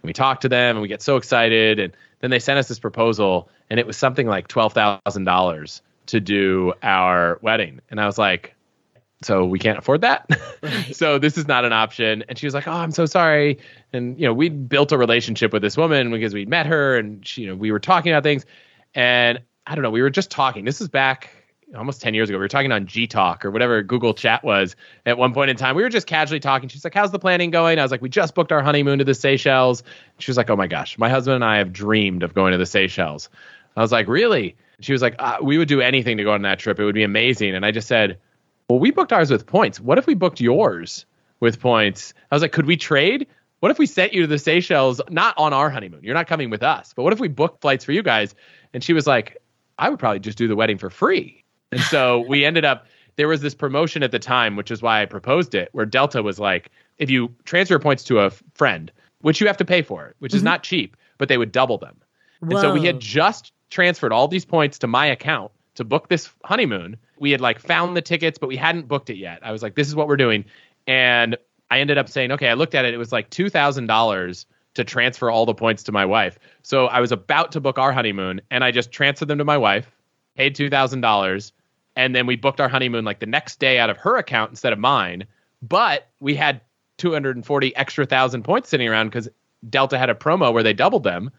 [0.04, 1.80] And we talked to them and we get so excited.
[1.80, 6.74] And then they sent us this proposal and it was something like $12,000 to do
[6.84, 7.80] our wedding.
[7.90, 8.56] And I was like,
[9.24, 10.30] so we can't afford that.
[10.64, 10.96] Right.
[10.96, 12.24] so this is not an option.
[12.30, 13.60] And she was like, oh, I'm so sorry.
[13.92, 17.26] And, you know, we built a relationship with this woman because we met her and
[17.28, 18.46] she, you know, we were talking about things.
[18.96, 20.64] And I don't know, we were just talking.
[20.64, 21.32] This is back
[21.76, 22.38] almost 10 years ago.
[22.38, 25.58] We were talking on G Talk or whatever Google chat was at one point in
[25.58, 25.76] time.
[25.76, 26.70] We were just casually talking.
[26.70, 27.78] She's like, How's the planning going?
[27.78, 29.84] I was like, We just booked our honeymoon to the Seychelles.
[30.20, 32.58] She was like, Oh my gosh, my husband and I have dreamed of going to
[32.58, 33.30] the Seychelles.
[33.76, 34.56] I was like, Really?
[34.80, 36.80] She was like, uh, we would do anything to go on that trip.
[36.80, 37.56] It would be amazing.
[37.56, 38.18] And I just said,
[38.70, 39.80] well, we booked ours with points.
[39.80, 41.06] What if we booked yours
[41.40, 42.14] with points?
[42.32, 43.28] I was like, could we trade?
[43.60, 46.02] What if we sent you to the Seychelles, not on our honeymoon?
[46.04, 48.36] You're not coming with us, but what if we booked flights for you guys?
[48.74, 49.38] And she was like,
[49.78, 51.44] I would probably just do the wedding for free.
[51.72, 55.02] And so we ended up, there was this promotion at the time, which is why
[55.02, 59.40] I proposed it, where Delta was like, if you transfer points to a friend, which
[59.40, 60.38] you have to pay for, which mm-hmm.
[60.38, 61.96] is not cheap, but they would double them.
[62.42, 62.50] Whoa.
[62.50, 66.30] And so we had just transferred all these points to my account to book this
[66.44, 66.98] honeymoon.
[67.20, 69.40] We had like found the tickets, but we hadn't booked it yet.
[69.44, 70.46] I was like, this is what we're doing.
[70.88, 71.38] And
[71.72, 72.94] I ended up saying, okay, I looked at it.
[72.94, 76.38] It was like $2,000 to transfer all the points to my wife.
[76.62, 79.58] So I was about to book our honeymoon and I just transferred them to my
[79.58, 79.92] wife,
[80.36, 81.52] paid $2,000.
[81.96, 84.74] And then we booked our honeymoon like the next day out of her account instead
[84.74, 85.26] of mine.
[85.62, 86.62] But we had
[86.98, 89.30] 240 extra thousand points sitting around because
[89.70, 91.32] Delta had a promo where they doubled them.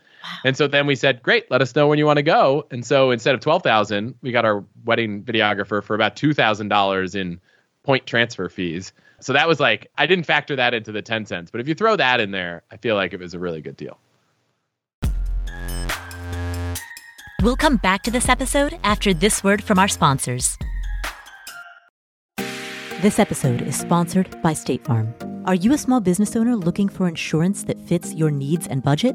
[0.45, 2.67] And so then we said, great, let us know when you want to go.
[2.71, 7.41] And so instead of 12,000, we got our wedding videographer for about $2,000 in
[7.83, 8.93] point transfer fees.
[9.21, 11.75] So that was like, I didn't factor that into the 10 cents, but if you
[11.75, 13.99] throw that in there, I feel like it was a really good deal.
[17.43, 20.57] We'll come back to this episode after this word from our sponsors.
[23.03, 25.15] This episode is sponsored by State Farm.
[25.45, 29.15] Are you a small business owner looking for insurance that fits your needs and budget?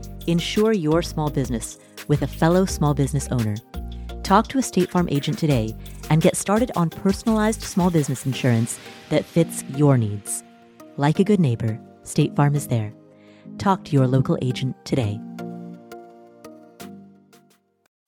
[0.27, 3.57] Insure your small business with a fellow small business owner.
[4.21, 5.75] Talk to a State Farm agent today
[6.11, 8.79] and get started on personalized small business insurance
[9.09, 10.43] that fits your needs.
[10.97, 12.93] Like a good neighbor, State Farm is there.
[13.57, 15.19] Talk to your local agent today.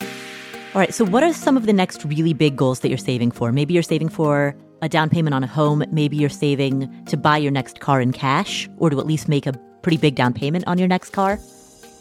[0.02, 3.32] All right, so what are some of the next really big goals that you're saving
[3.32, 3.52] for?
[3.52, 5.84] Maybe you're saving for a down payment on a home.
[5.91, 9.47] Maybe you're saving to buy your next car in cash or to at least make
[9.47, 11.39] a pretty big down payment on your next car.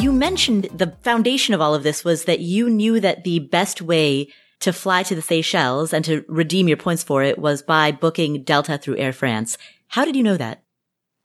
[0.00, 3.82] You mentioned the foundation of all of this was that you knew that the best
[3.82, 4.28] way
[4.60, 8.42] to fly to the Seychelles and to redeem your points for it was by booking
[8.42, 9.58] Delta through Air France.
[9.88, 10.62] How did you know that?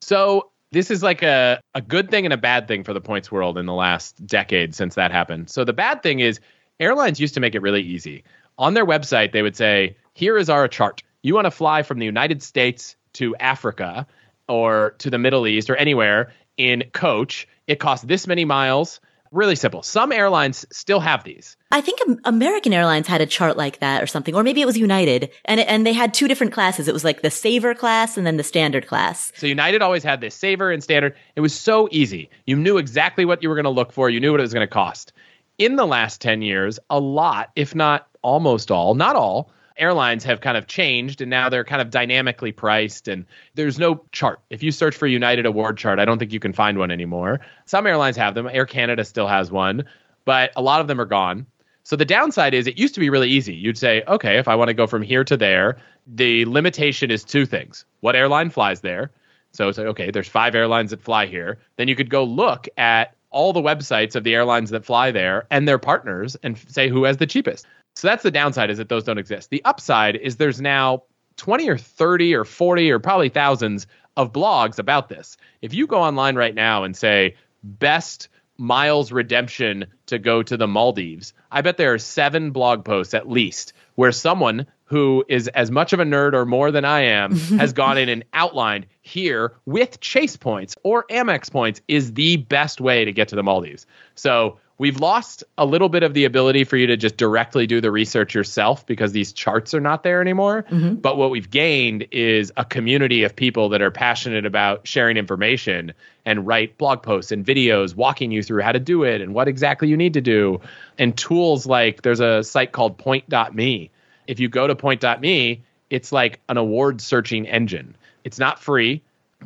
[0.02, 3.32] So this is like a, a good thing and a bad thing for the points
[3.32, 5.50] world in the last decade since that happened.
[5.50, 6.42] So the bad thing is
[6.82, 8.26] airlines used to make it really easy.
[8.58, 11.02] On their website, they would say, here is our chart.
[11.22, 14.06] You want to fly from the United States to Africa
[14.50, 17.48] or to the Middle East or anywhere in coach.
[17.68, 19.00] It costs this many miles.
[19.32, 19.82] Really simple.
[19.84, 21.58] Some airlines still have these.
[21.72, 24.78] I think American Airlines had a chart like that or something, or maybe it was
[24.78, 26.88] United, and and they had two different classes.
[26.88, 29.34] It was like the Saver class and then the Standard class.
[29.36, 31.16] So United always had this Saver and Standard.
[31.36, 32.30] It was so easy.
[32.46, 34.10] You knew exactly what you were going to look for.
[34.10, 35.12] You knew what it was going to cost
[35.58, 40.42] in the last 10 years, a lot, if not almost all, not all, airlines have
[40.42, 44.40] kind of changed and now they're kind of dynamically priced and there's no chart.
[44.50, 47.42] If you search for United Award chart, I don't think you can find one anymore.
[47.66, 48.48] Some airlines have them.
[48.52, 49.86] Air Canada still has one,
[50.24, 51.46] but a lot of them are gone.
[51.84, 53.54] So the downside is it used to be really easy.
[53.54, 57.24] You'd say, okay, if I want to go from here to there, the limitation is
[57.24, 57.86] two things.
[58.00, 59.12] What airline flies there?
[59.52, 61.60] So it's like, okay, there's five airlines that fly here.
[61.78, 65.46] Then you could go look at all the websites of the airlines that fly there
[65.52, 67.66] and their partners and say who has the cheapest.
[67.96, 69.50] So that's the downside is that those don't exist.
[69.50, 71.04] The upside is there's now
[71.38, 75.38] 20 or 30 or 40 or probably thousands of blogs about this.
[75.62, 80.68] If you go online right now and say best miles redemption to go to the
[80.68, 85.72] Maldives, I bet there are seven blog posts at least where someone who is as
[85.72, 89.54] much of a nerd or more than I am, has gone in and outlined here
[89.66, 93.88] with Chase points or Amex points is the best way to get to the Maldives.
[94.14, 97.80] So we've lost a little bit of the ability for you to just directly do
[97.80, 100.66] the research yourself because these charts are not there anymore.
[100.70, 100.96] Mm-hmm.
[100.96, 105.94] But what we've gained is a community of people that are passionate about sharing information
[106.26, 109.48] and write blog posts and videos walking you through how to do it and what
[109.48, 110.60] exactly you need to do.
[110.98, 113.92] And tools like there's a site called point.me.
[114.28, 117.96] If you go to point.me, it's like an award searching engine.
[118.24, 119.04] It's not free,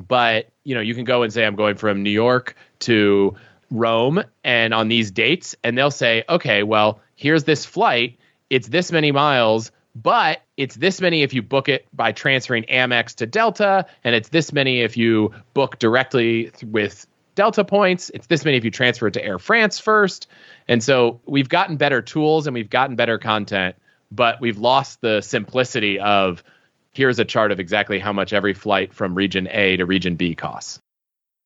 [0.07, 3.35] but you know, you can go and say I'm going from New York to
[3.71, 8.17] Rome and on these dates, and they'll say, okay, well, here's this flight.
[8.49, 13.15] It's this many miles, but it's this many if you book it by transferring Amex
[13.15, 17.05] to Delta, and it's this many if you book directly with
[17.35, 18.09] Delta points.
[18.13, 20.27] It's this many if you transfer it to Air France first.
[20.67, 23.75] And so we've gotten better tools and we've gotten better content,
[24.11, 26.43] but we've lost the simplicity of
[26.91, 30.35] here's a chart of exactly how much every flight from region A to region B
[30.35, 30.81] costs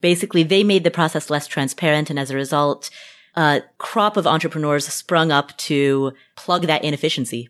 [0.03, 2.09] basically they made the process less transparent.
[2.09, 2.91] And as a result,
[3.35, 7.49] a crop of entrepreneurs sprung up to plug that inefficiency.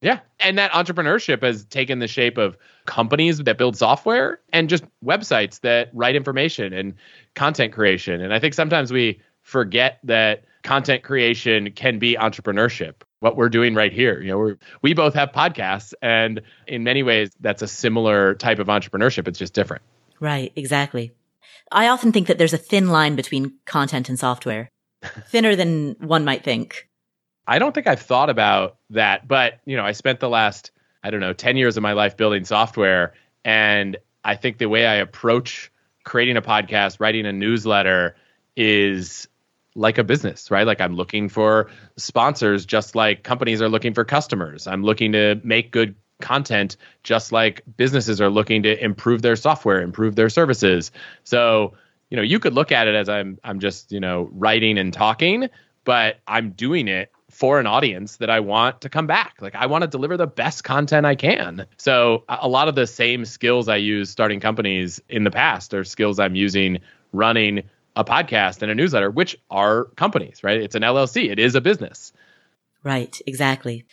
[0.00, 0.20] Yeah.
[0.38, 5.60] And that entrepreneurship has taken the shape of companies that build software and just websites
[5.60, 6.94] that write information and
[7.34, 8.22] content creation.
[8.22, 13.02] And I think sometimes we forget that content creation can be entrepreneurship.
[13.18, 17.02] What we're doing right here, you know, we we both have podcasts, and in many
[17.02, 19.28] ways, that's a similar type of entrepreneurship.
[19.28, 19.82] It's just different.
[20.20, 21.12] Right, exactly.
[21.72, 24.70] I often think that there's a thin line between content and software,
[25.28, 26.88] thinner than one might think.
[27.46, 30.70] I don't think I've thought about that, but you know, I spent the last
[31.02, 33.14] I don't know 10 years of my life building software
[33.44, 35.72] and I think the way I approach
[36.04, 38.16] creating a podcast, writing a newsletter
[38.56, 39.28] is
[39.74, 40.66] like a business, right?
[40.66, 44.66] Like I'm looking for sponsors just like companies are looking for customers.
[44.66, 49.80] I'm looking to make good content just like businesses are looking to improve their software
[49.80, 50.92] improve their services.
[51.24, 51.74] So
[52.10, 54.92] you know you could look at it as i'm i'm just you know writing and
[54.92, 55.48] talking
[55.84, 59.36] but i'm doing it for an audience that i want to come back.
[59.40, 61.66] Like i want to deliver the best content i can.
[61.78, 65.84] So a lot of the same skills i use starting companies in the past are
[65.84, 66.80] skills i'm using
[67.12, 67.62] running
[67.96, 70.60] a podcast and a newsletter which are companies right?
[70.60, 72.12] It's an llc it is a business.
[72.82, 73.20] Right.
[73.26, 73.84] Exactly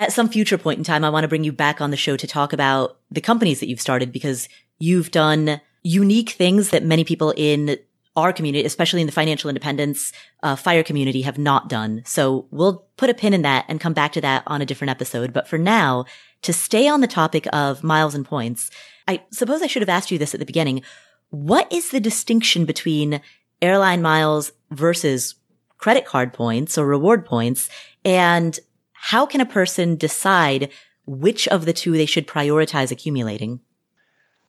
[0.00, 2.16] at some future point in time, I want to bring you back on the show
[2.16, 4.48] to talk about the companies that you've started because
[4.78, 7.78] you've done unique things that many people in
[8.16, 12.02] our community, especially in the financial independence uh, fire community, have not done.
[12.06, 14.90] So we'll put a pin in that and come back to that on a different
[14.90, 15.34] episode.
[15.34, 16.06] But for now,
[16.42, 18.70] to stay on the topic of miles and points,
[19.06, 20.82] I suppose I should have asked you this at the beginning.
[21.28, 23.20] What is the distinction between
[23.60, 25.34] airline miles versus
[25.76, 27.68] credit card points or reward points?
[28.04, 28.58] And
[29.02, 30.68] how can a person decide
[31.06, 33.60] which of the two they should prioritize accumulating?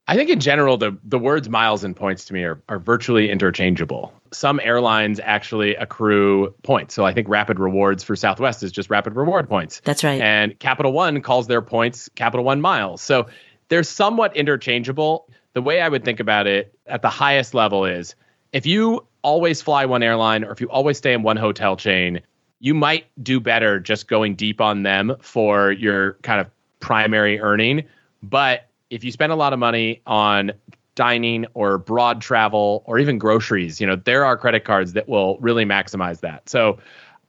[0.09, 3.29] I think in general, the, the words miles and points to me are, are virtually
[3.29, 4.13] interchangeable.
[4.33, 6.93] Some airlines actually accrue points.
[6.93, 9.81] So I think Rapid Rewards for Southwest is just Rapid Reward points.
[9.85, 10.19] That's right.
[10.19, 13.01] And Capital One calls their points Capital One miles.
[13.01, 13.27] So
[13.69, 15.29] they're somewhat interchangeable.
[15.53, 18.15] The way I would think about it at the highest level is
[18.51, 22.19] if you always fly one airline or if you always stay in one hotel chain,
[22.61, 26.47] you might do better just going deep on them for your kind of
[26.79, 27.83] primary earning.
[28.21, 30.51] But if you spend a lot of money on
[30.93, 35.37] dining or broad travel or even groceries, you know, there are credit cards that will
[35.39, 36.47] really maximize that.
[36.47, 36.77] So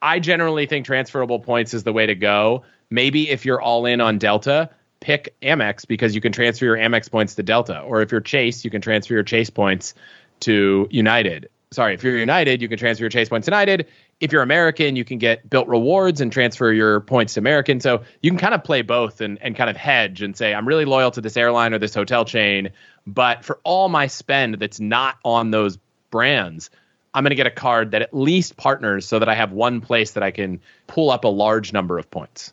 [0.03, 2.65] I generally think transferable points is the way to go.
[2.91, 4.69] Maybe if you're all in on Delta,
[5.01, 7.81] pick Amex because you can transfer your Amex points to Delta.
[7.81, 9.95] Or if you're Chase, you can transfer your Chase points
[10.41, 11.49] to United.
[11.71, 13.89] Sorry, if you're United, you can transfer your Chase points to United
[14.23, 17.81] if you're American, you can get Bilt rewards and transfer your points to American.
[17.81, 20.67] So you can kind of play both and, and kind of hedge and say, I'm
[20.67, 22.71] really loyal to this airline or this hotel chain.
[23.05, 25.77] But for all my spend that's not on those
[26.13, 26.71] brands,
[27.13, 29.81] I'm going to get a card that at least partners so that I have one
[29.81, 32.53] place that I can pull up a large number of points.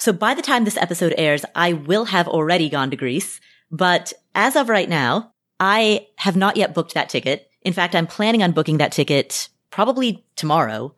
[0.00, 3.40] So by the time this episode airs, I will have already gone to Greece.
[3.70, 5.30] But as of right now,
[5.60, 7.48] I have not yet booked that ticket.
[7.62, 10.94] In fact, I'm planning on booking that ticket probably tomorrow.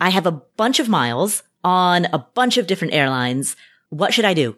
[0.00, 3.54] I have a bunch of miles on a bunch of different airlines.
[3.90, 4.56] What should I do?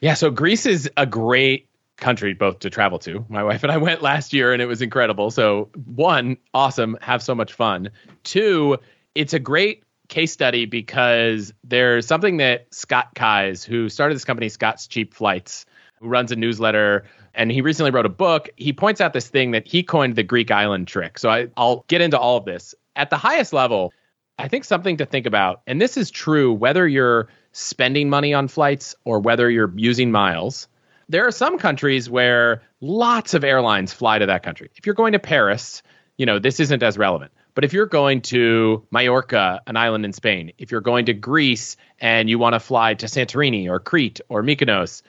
[0.00, 1.68] Yeah, so Greece is a great
[1.98, 3.26] country both to travel to.
[3.28, 5.30] My wife and I went last year and it was incredible.
[5.30, 7.90] So, one, awesome, have so much fun.
[8.24, 8.78] Two,
[9.14, 14.48] it's a great case study because there's something that Scott Keyes, who started this company,
[14.48, 15.66] Scott's Cheap Flights,
[16.00, 17.04] who runs a newsletter
[17.34, 18.48] and he recently wrote a book.
[18.56, 21.18] He points out this thing that he coined the Greek island trick.
[21.18, 22.74] So I, I'll get into all of this.
[22.96, 23.92] At the highest level,
[24.38, 28.48] I think something to think about, and this is true whether you're spending money on
[28.48, 30.68] flights or whether you're using miles,
[31.08, 34.70] there are some countries where lots of airlines fly to that country.
[34.76, 35.82] If you're going to Paris,
[36.16, 37.32] you know, this isn't as relevant.
[37.54, 41.76] But if you're going to Mallorca, an island in Spain, if you're going to Greece
[41.98, 45.02] and you want to fly to Santorini or Crete or Mykonos,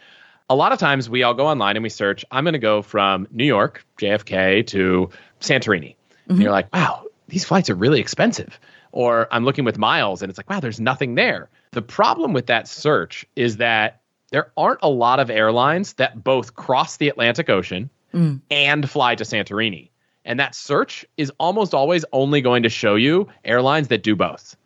[0.51, 2.81] a lot of times we all go online and we search, I'm going to go
[2.81, 5.95] from New York, JFK, to Santorini.
[5.95, 6.31] Mm-hmm.
[6.31, 8.59] And you're like, wow, these flights are really expensive.
[8.91, 11.49] Or I'm looking with miles and it's like, wow, there's nothing there.
[11.71, 16.53] The problem with that search is that there aren't a lot of airlines that both
[16.53, 18.41] cross the Atlantic Ocean mm.
[18.51, 19.91] and fly to Santorini.
[20.25, 24.57] And that search is almost always only going to show you airlines that do both.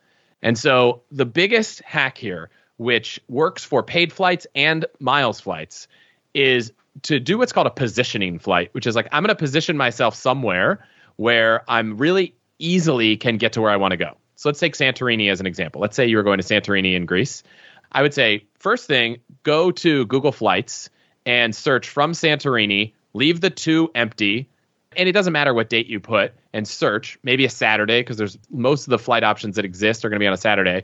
[0.41, 5.87] And so the biggest hack here, which works for paid flights and miles flights,
[6.33, 6.73] is
[7.03, 10.15] to do what's called a positioning flight, which is like I'm going to position myself
[10.15, 14.11] somewhere where I'm really easily can get to where I want to go.
[14.35, 15.81] So let's take Santorini as an example.
[15.81, 17.43] Let's say you were going to Santorini in Greece.
[17.91, 20.89] I would say, first thing, go to Google Flights
[21.25, 24.49] and search from Santorini, leave the two empty,
[24.97, 28.37] and it doesn't matter what date you put, and search, maybe a Saturday, because there's
[28.49, 30.83] most of the flight options that exist are going to be on a Saturday,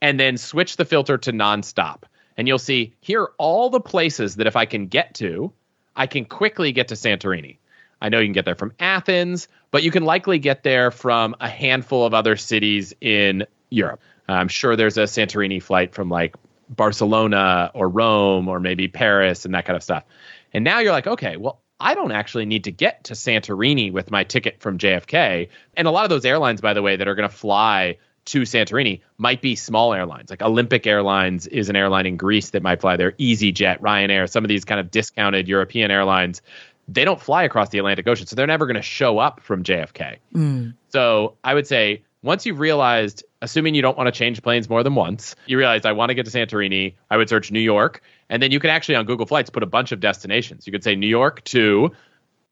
[0.00, 2.02] and then switch the filter to nonstop.
[2.36, 5.52] And you'll see here are all the places that if I can get to,
[5.94, 7.56] I can quickly get to Santorini.
[8.02, 11.34] I know you can get there from Athens, but you can likely get there from
[11.40, 14.00] a handful of other cities in Europe.
[14.28, 16.34] I'm sure there's a Santorini flight from like
[16.68, 20.04] Barcelona or Rome or maybe Paris and that kind of stuff.
[20.52, 24.10] And now you're like, okay, well, I don't actually need to get to Santorini with
[24.10, 25.48] my ticket from JFK.
[25.76, 28.42] And a lot of those airlines, by the way, that are going to fly to
[28.42, 30.30] Santorini might be small airlines.
[30.30, 34.44] Like Olympic Airlines is an airline in Greece that might fly there, EasyJet, Ryanair, some
[34.44, 36.42] of these kind of discounted European airlines.
[36.88, 39.64] They don't fly across the Atlantic Ocean, so they're never going to show up from
[39.64, 40.18] JFK.
[40.34, 40.74] Mm.
[40.90, 44.82] So I would say once you've realized assuming you don't want to change planes more
[44.82, 48.02] than once, you realize I want to get to Santorini, I would search New York.
[48.28, 50.66] And then you can actually on Google Flights put a bunch of destinations.
[50.66, 51.92] You could say New York to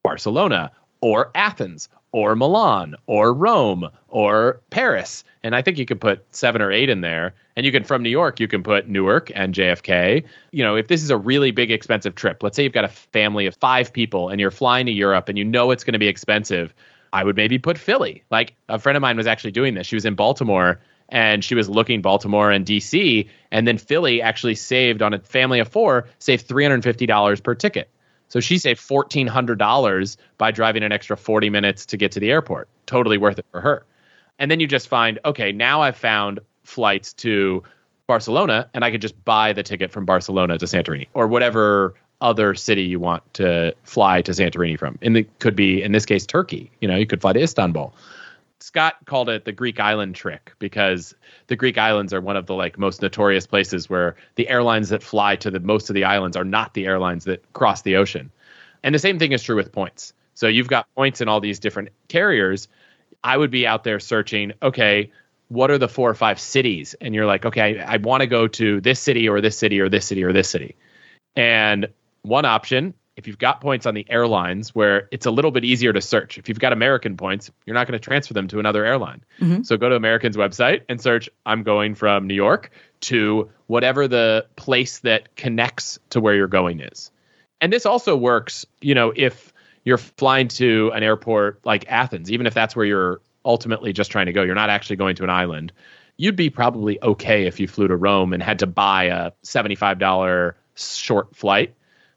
[0.03, 0.71] Barcelona
[1.01, 5.25] or Athens or Milan or Rome or Paris.
[5.43, 7.35] And I think you could put seven or eight in there.
[7.57, 10.23] And you can, from New York, you can put Newark and JFK.
[10.53, 12.89] You know, if this is a really big, expensive trip, let's say you've got a
[12.89, 15.99] family of five people and you're flying to Europe and you know it's going to
[15.99, 16.73] be expensive
[17.13, 18.25] I would maybe put Philly.
[18.29, 19.87] Like a friend of mine was actually doing this.
[19.87, 24.57] She was in Baltimore and she was looking Baltimore and DC, and then Philly actually
[24.57, 27.89] saved on a family of four, saved three hundred and fifty dollars per ticket.
[28.35, 32.19] So she saved fourteen hundred dollars by driving an extra forty minutes to get to
[32.19, 32.69] the airport.
[32.85, 33.87] Totally worth it for her.
[34.41, 37.63] And then you just find, okay, now I've found flights to
[38.09, 42.57] Barcelona, and I could just buy the ticket from Barcelona to Santorini or whatever other
[42.57, 44.99] city you want to fly to Santorini from.
[45.01, 46.73] And it could be, in this case, Turkey.
[46.81, 47.95] You know, you could fly to Istanbul.
[48.61, 51.15] Scott called it the Greek island trick because
[51.49, 55.03] the Greek islands are one of the like most notorious places where the airlines that
[55.03, 58.31] fly to the most of the islands are not the airlines that cross the ocean.
[58.83, 60.13] And the same thing is true with points.
[60.35, 62.69] So you've got points in all these different carriers.
[63.23, 65.11] I would be out there searching, okay,
[65.49, 66.95] what are the four or five cities?
[67.01, 69.81] And you're like, okay, I, I want to go to this city or this city
[69.81, 70.77] or this city or this city.
[71.37, 71.89] And
[72.23, 75.93] one option, if you've got points on the airlines where it's a little bit easier
[75.93, 76.37] to search.
[76.37, 79.23] If you've got American points, you're not going to transfer them to another airline.
[79.41, 79.63] Mm-hmm.
[79.63, 82.71] So go to American's website and search I'm going from New York
[83.03, 87.13] to whatever the place that connects to where you're going is.
[87.61, 89.53] And this also works, you know, if
[89.85, 94.27] you're flying to an airport like Athens, even if that's where you're ultimately just trying
[94.27, 95.73] to go, you're not actually going to an island.
[96.17, 100.55] You'd be probably okay if you flew to Rome and had to buy a $75
[100.75, 101.75] short flight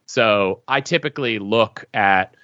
[0.08, 2.36] so I typically look at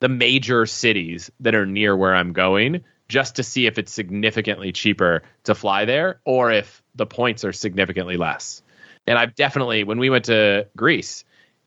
[0.00, 4.72] the major cities that are near where I'm going just to see if it's significantly
[4.72, 8.62] cheaper to fly there or if the points are significantly less.
[9.06, 11.24] And I've definitely, when we went to Greece,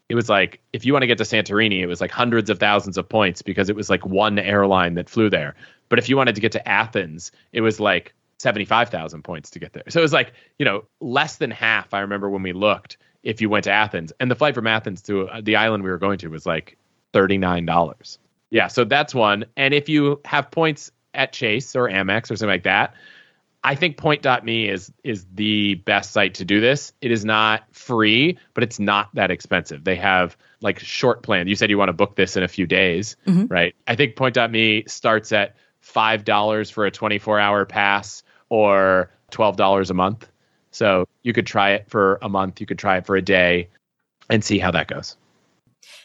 [0.10, 2.60] it was like if you want to get to Santorini, it was like hundreds of
[2.60, 5.56] thousands of points because it was like one airline that flew there.
[5.90, 9.74] But if you wanted to get to Athens, it was like 75,000 points to get
[9.74, 9.84] there.
[9.90, 11.94] So it was like, you know, less than half.
[11.94, 14.14] I remember when we looked if you went to Athens.
[14.20, 16.78] And the flight from Athens to uh, the island we were going to was like
[17.14, 18.18] $39.
[18.50, 19.46] Yeah, so that's one.
[19.58, 22.94] And if you have points at Chase or Amex or something like that,
[23.64, 26.92] I think point.me is is the best site to do this.
[27.02, 29.86] It is not free, but it's not that expensive.
[29.86, 31.48] They have like short plans.
[31.48, 33.46] You said you want to book this in a few days, mm-hmm.
[33.48, 33.74] right?
[33.88, 40.30] I think point.me starts at $5 for a 24-hour pass or $12 a month.
[40.74, 43.70] So you could try it for a month, you could try it for a day
[44.30, 45.16] and see how that goes.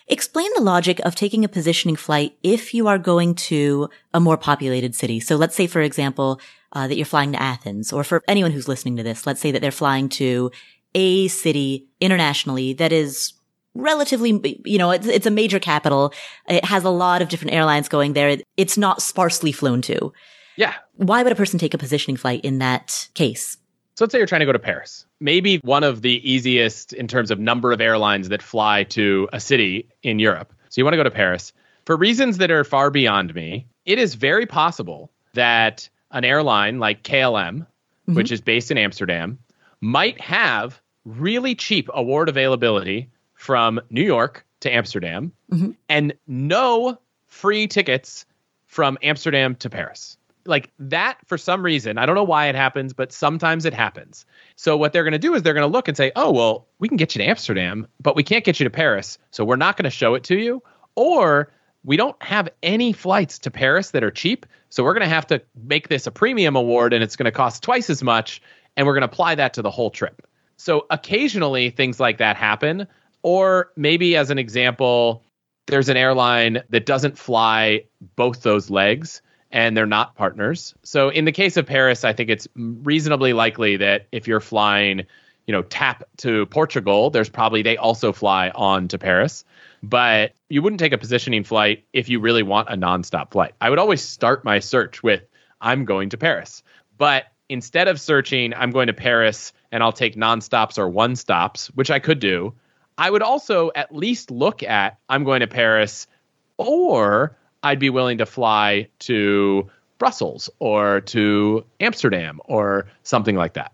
[0.06, 4.36] Explain the logic of taking a positioning flight if you are going to a more
[4.36, 5.20] populated city.
[5.20, 6.40] So let's say, for example,
[6.72, 9.50] uh, that you're flying to Athens, or for anyone who's listening to this, let's say
[9.50, 10.50] that they're flying to
[10.94, 13.34] a city internationally that is
[13.74, 16.12] relatively, you know, it's, it's a major capital.
[16.48, 18.38] It has a lot of different airlines going there.
[18.56, 20.12] It's not sparsely flown to.
[20.56, 20.74] Yeah.
[20.94, 23.56] Why would a person take a positioning flight in that case?
[23.99, 25.07] So let's say you're trying to go to Paris.
[25.18, 29.40] Maybe one of the easiest in terms of number of airlines that fly to a
[29.40, 30.53] city in Europe.
[30.68, 31.53] So you want to go to Paris.
[31.84, 37.03] For reasons that are far beyond me, it is very possible that an airline like
[37.03, 38.14] KLM, mm-hmm.
[38.14, 39.40] which is based in Amsterdam,
[39.80, 45.72] might have really cheap award availability from New York to Amsterdam mm-hmm.
[45.88, 48.26] and no free tickets
[48.66, 50.17] from Amsterdam to Paris.
[50.49, 54.24] Like that, for some reason, I don't know why it happens, but sometimes it happens.
[54.57, 56.66] So, what they're going to do is they're going to look and say, oh, well,
[56.78, 59.18] we can get you to Amsterdam, but we can't get you to Paris.
[59.30, 60.62] So, we're not going to show it to you.
[60.96, 61.53] Or
[61.84, 64.46] we don't have any flights to Paris that are cheap.
[64.70, 67.32] So, we're going to have to make this a premium award and it's going to
[67.32, 68.40] cost twice as much.
[68.76, 70.26] And we're going to apply that to the whole trip.
[70.57, 72.88] So, occasionally things like that happen.
[73.22, 75.22] Or maybe, as an example,
[75.66, 77.84] there's an airline that doesn't fly
[78.16, 79.20] both those legs
[79.51, 80.74] and they're not partners.
[80.82, 85.07] So in the case of Paris, I think it's reasonably likely that if you're flying,
[85.46, 89.44] you know, TAP to Portugal, there's probably they also fly on to Paris.
[89.82, 93.55] But you wouldn't take a positioning flight if you really want a nonstop flight.
[93.61, 95.22] I would always start my search with
[95.61, 96.62] I'm going to Paris.
[96.99, 101.68] But instead of searching I'm going to Paris and I'll take nonstops or one stops,
[101.68, 102.55] which I could do,
[102.99, 106.07] I would also at least look at I'm going to Paris
[106.57, 113.72] or I'd be willing to fly to Brussels or to Amsterdam or something like that.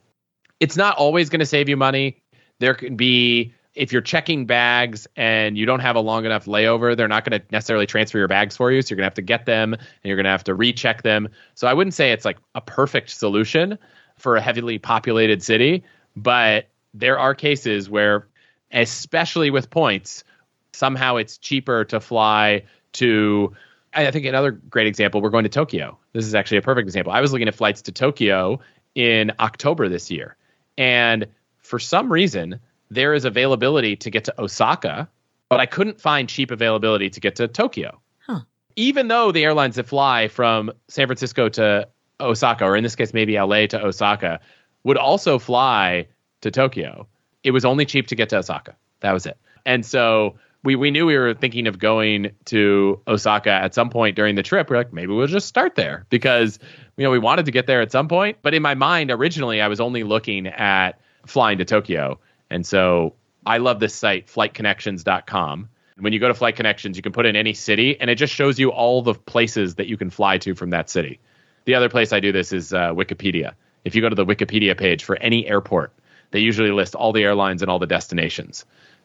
[0.61, 2.22] It's not always going to save you money.
[2.61, 6.97] There can be, if you're checking bags and you don't have a long enough layover,
[6.97, 8.80] they're not going to necessarily transfer your bags for you.
[8.80, 11.03] So you're going to have to get them and you're going to have to recheck
[11.03, 11.28] them.
[11.55, 13.78] So I wouldn't say it's like a perfect solution
[14.16, 15.82] for a heavily populated city,
[16.16, 18.28] but there are cases where,
[18.72, 20.24] especially with points,
[20.72, 22.62] somehow it's cheaper to fly
[22.93, 23.53] to
[23.95, 25.99] I think another great example, we're going to Tokyo.
[26.12, 27.12] This is actually a perfect example.
[27.12, 28.61] I was looking at flights to Tokyo
[28.95, 30.36] in October this year.
[30.76, 31.26] And
[31.59, 35.09] for some reason, there is availability to get to Osaka,
[35.49, 38.01] but I couldn't find cheap availability to get to Tokyo.
[38.26, 38.40] Huh.
[38.76, 41.88] Even though the airlines that fly from San Francisco to
[42.20, 44.40] Osaka, or in this case, maybe LA to Osaka,
[44.84, 46.07] would also fly
[46.40, 47.07] to Tokyo,
[47.42, 48.74] it was only cheap to get to Osaka.
[49.01, 49.38] That was it.
[49.66, 54.17] And so we we knew we were thinking of going to Osaka at some point
[54.17, 54.71] during the trip.
[54.71, 56.59] We are like, maybe we'll just start there because
[56.97, 58.39] you know we wanted to get there at some point.
[58.43, 62.19] But in my mind, originally, I was only looking at flying to Tokyo,
[62.51, 63.15] and so
[63.47, 65.69] I love this site, FlightConnections.com.
[65.99, 68.35] When you go to Flight Connections, you can put in any city, and it just
[68.35, 71.21] shows you all the places that you can fly to from that city.
[71.67, 73.53] The other place I do this is uh, Wikipedia.
[73.85, 75.93] If you go to the Wikipedia page for any airport,
[76.31, 78.65] they usually list all the airlines and all the destinations.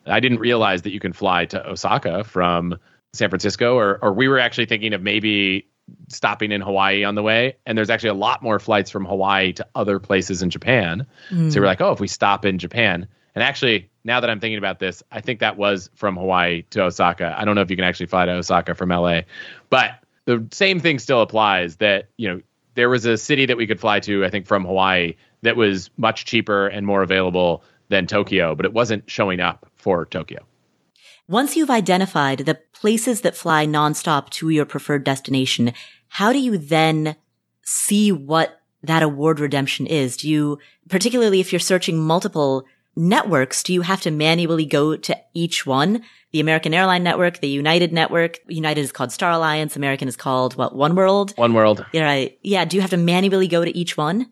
[0.09, 2.77] I didn't realize that you can fly to Osaka from
[3.13, 5.67] San Francisco, or or we were actually thinking of maybe
[6.09, 7.55] stopping in Hawaii on the way.
[7.65, 11.07] And there's actually a lot more flights from Hawaii to other places in Japan.
[11.31, 11.51] Mm.
[11.51, 14.57] So we're like, oh, if we stop in Japan, and actually now that I'm thinking
[14.57, 17.35] about this, I think that was from Hawaii to Osaka.
[17.37, 19.21] I don't know if you can actually fly to Osaka from LA,
[19.69, 19.91] but
[20.25, 21.77] the same thing still applies.
[21.77, 22.41] That you know
[22.75, 25.89] there was a city that we could fly to, I think from Hawaii that was
[25.97, 30.45] much cheaper and more available than Tokyo, but it wasn't showing up for Tokyo.
[31.27, 35.73] Once you've identified the places that fly nonstop to your preferred destination,
[36.07, 37.15] how do you then
[37.63, 40.17] see what that award redemption is?
[40.17, 42.65] Do you, particularly if you're searching multiple
[42.95, 46.03] networks, do you have to manually go to each one?
[46.31, 48.39] The American Airline Network, the United Network.
[48.47, 49.75] United is called Star Alliance.
[49.75, 50.75] American is called what?
[50.75, 51.33] One World.
[51.37, 51.85] One World.
[51.91, 52.37] Yeah, right.
[52.43, 52.65] Yeah.
[52.65, 54.31] Do you have to manually go to each one?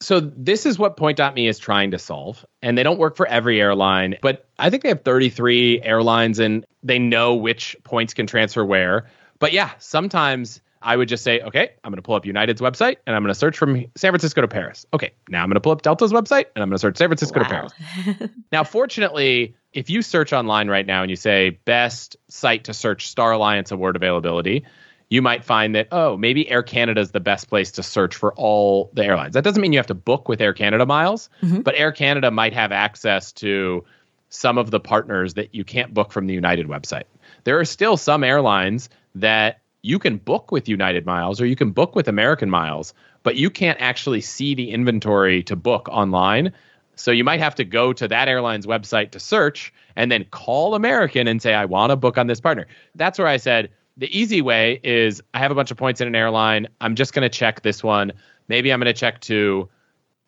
[0.00, 2.44] So this is what Point.me is trying to solve.
[2.62, 6.66] And they don't work for every airline, but I think they have 33 airlines and
[6.82, 9.06] they know which points can transfer where.
[9.38, 12.96] But yeah, sometimes I would just say, okay, I'm going to pull up United's website
[13.06, 14.86] and I'm going to search from San Francisco to Paris.
[14.92, 17.08] Okay, now I'm going to pull up Delta's website and I'm going to search San
[17.08, 17.44] Francisco wow.
[17.44, 18.30] to Paris.
[18.52, 23.08] now, fortunately, if you search online right now and you say best site to search
[23.08, 24.64] Star Alliance award availability,
[25.08, 28.34] you might find that oh maybe air canada is the best place to search for
[28.34, 29.34] all the airlines.
[29.34, 31.60] That doesn't mean you have to book with air canada miles mm-hmm.
[31.60, 33.84] but air canada might have access to
[34.28, 37.04] some of the partners that you can't book from the united website.
[37.44, 41.70] There are still some airlines that you can book with united miles or you can
[41.70, 42.92] book with american miles
[43.22, 46.52] but you can't actually see the inventory to book online.
[46.94, 50.74] So you might have to go to that airline's website to search and then call
[50.74, 52.66] american and say i want to book on this partner.
[52.96, 56.08] That's where i said the easy way is I have a bunch of points in
[56.08, 56.68] an airline.
[56.80, 58.12] I'm just going to check this one.
[58.48, 59.68] Maybe I'm going to check two.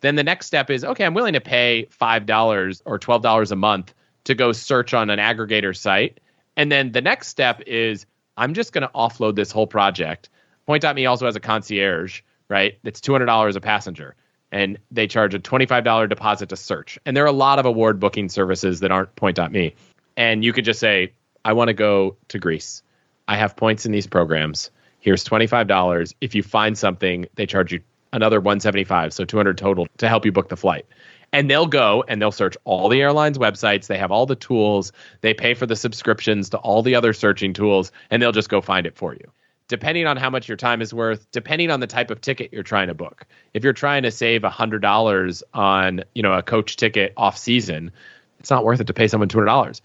[0.00, 3.94] then the next step is okay, I'm willing to pay $5 or $12 a month
[4.24, 6.20] to go search on an aggregator site.
[6.56, 8.06] And then the next step is
[8.36, 10.28] I'm just going to offload this whole project.
[10.66, 12.78] Point.me also has a concierge, right?
[12.84, 14.16] It's $200 a passenger.
[14.50, 16.98] And they charge a $25 deposit to search.
[17.04, 19.74] And there are a lot of award booking services that aren't Point.me.
[20.16, 21.12] And you could just say,
[21.44, 22.82] I want to go to Greece.
[23.28, 24.70] I have points in these programs.
[25.00, 26.14] Here's $25.
[26.20, 27.80] If you find something, they charge you
[28.12, 30.86] another 175, so 200 total to help you book the flight.
[31.30, 33.86] And they'll go and they'll search all the airlines' websites.
[33.86, 34.92] They have all the tools.
[35.20, 38.62] They pay for the subscriptions to all the other searching tools, and they'll just go
[38.62, 39.30] find it for you.
[39.68, 42.62] Depending on how much your time is worth, depending on the type of ticket you're
[42.62, 43.26] trying to book.
[43.52, 47.92] If you're trying to save $100 on, you know, a coach ticket off season,
[48.40, 49.82] it's not worth it to pay someone $200.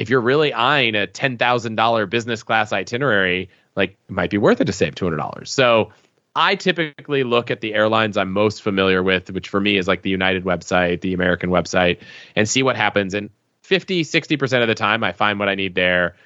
[0.00, 4.64] If you're really eyeing a $10,000 business class itinerary, like it might be worth it
[4.64, 5.46] to save $200.
[5.46, 5.92] So
[6.34, 10.00] I typically look at the airlines I'm most familiar with, which for me is like
[10.00, 12.00] the United website, the American website,
[12.34, 13.12] and see what happens.
[13.12, 13.28] And
[13.64, 16.16] 50, 60% of the time, I find what I need there.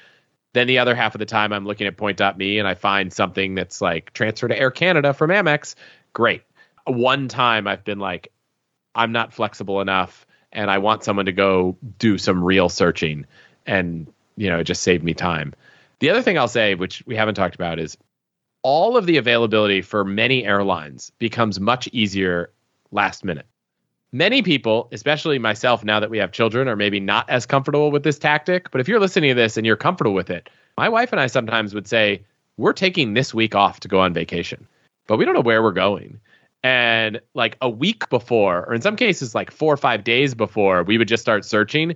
[0.53, 3.57] Then the other half of the time, I'm looking at point.me and I find something
[3.57, 5.75] that's like transfer to Air Canada from Amex.
[6.13, 6.43] Great.
[6.87, 8.31] One time I've been like,
[8.95, 13.27] I'm not flexible enough and I want someone to go do some real searching.
[13.67, 15.55] And, you know, it just saved me time.
[16.01, 17.97] The other thing I'll say, which we haven't talked about, is
[18.63, 22.51] all of the availability for many airlines becomes much easier
[22.91, 23.47] last minute.
[24.11, 28.05] Many people, especially myself, now that we have children, are maybe not as comfortable with
[28.05, 28.71] this tactic.
[28.71, 30.49] But if you're listening to this and you're comfortable with it,
[30.79, 32.23] my wife and I sometimes would say,
[32.57, 34.67] We're taking this week off to go on vacation,
[35.07, 36.21] but we don't know where we're going.
[36.63, 40.83] And like a week before, or in some cases, like four or five days before,
[40.83, 41.95] we would just start searching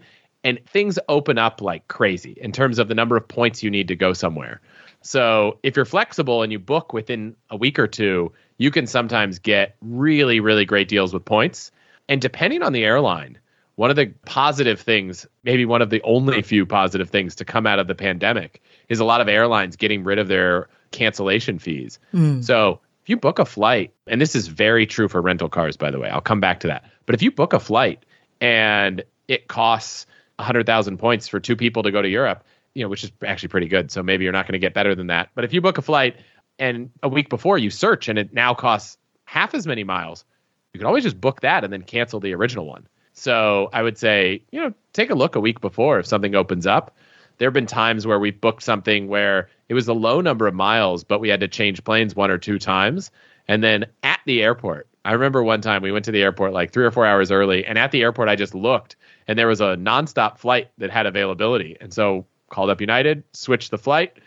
[0.48, 3.88] and things open up like crazy in terms of the number of points you need
[3.88, 4.62] to go somewhere.
[5.02, 9.38] So if you're flexible and you book within a week or two, you can sometimes
[9.38, 11.70] get really, really great deals with points.
[12.08, 13.38] And depending on the airline,
[13.74, 17.66] one of the positive things, maybe one of the only few positive things to come
[17.66, 21.98] out of the pandemic, is a lot of airlines getting rid of their cancellation fees.
[22.14, 22.42] Mm.
[22.42, 25.90] So if you book a flight, and this is very true for rental cars, by
[25.90, 26.84] the way, I'll come back to that.
[27.04, 28.02] But if you book a flight
[28.40, 30.06] and it costs
[30.38, 33.68] 100,000 points for two people to go to Europe, you know, which is actually pretty
[33.68, 33.90] good.
[33.90, 35.30] So maybe you're not going to get better than that.
[35.34, 36.16] But if you book a flight
[36.58, 40.24] and a week before you search and it now costs half as many miles,
[40.72, 42.86] you can always just book that and then cancel the original one.
[43.12, 46.66] So I would say, you know, take a look a week before if something opens
[46.66, 46.96] up.
[47.38, 50.54] There have been times where we booked something where it was a low number of
[50.54, 53.10] miles, but we had to change planes one or two times.
[53.48, 56.72] And then at the airport, I remember one time we went to the airport like
[56.72, 58.96] three or four hours early, and at the airport I just looked,
[59.28, 63.70] and there was a nonstop flight that had availability, and so called up United, switched
[63.70, 64.18] the flight.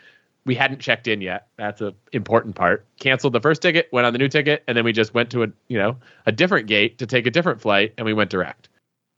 [0.44, 1.48] We hadn't checked in yet.
[1.56, 2.86] That's an important part.
[2.98, 5.42] Canceled the first ticket, went on the new ticket, and then we just went to
[5.42, 8.68] a you know a different gate to take a different flight, and we went direct.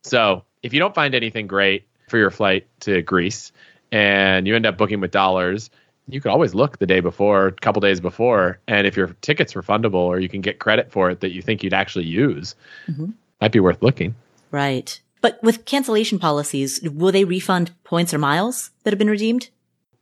[0.03, 3.53] So if you don't find anything great for your flight to Greece,
[3.93, 5.70] and you end up booking with dollars,
[6.09, 9.55] you could always look the day before, a couple days before, and if your ticket's
[9.55, 12.55] refundable or you can get credit for it that you think you'd actually use,
[12.87, 13.11] mm-hmm.
[13.41, 14.14] might be worth looking.
[14.51, 15.01] Right.
[15.24, 19.48] But with cancellation policies, will they refund points or miles that have been redeemed?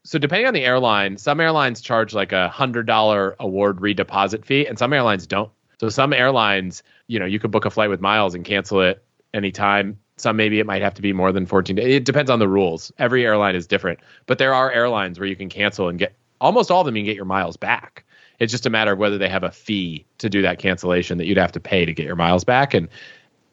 [0.03, 4.67] So depending on the airline, some airlines charge like a hundred dollar award redeposit fee,
[4.67, 5.53] and some airlines don't.
[5.79, 9.05] So some airlines, you know, you could book a flight with miles and cancel it
[9.33, 9.97] anytime.
[10.17, 11.95] Some maybe it might have to be more than 14 days.
[11.95, 12.91] It depends on the rules.
[12.99, 14.01] Every airline is different.
[14.27, 17.03] But there are airlines where you can cancel and get almost all of them you
[17.03, 18.05] can get your miles back.
[18.41, 21.27] It's just a matter of whether they have a fee to do that cancellation that
[21.27, 22.75] you'd have to pay to get your miles back.
[22.75, 22.89] And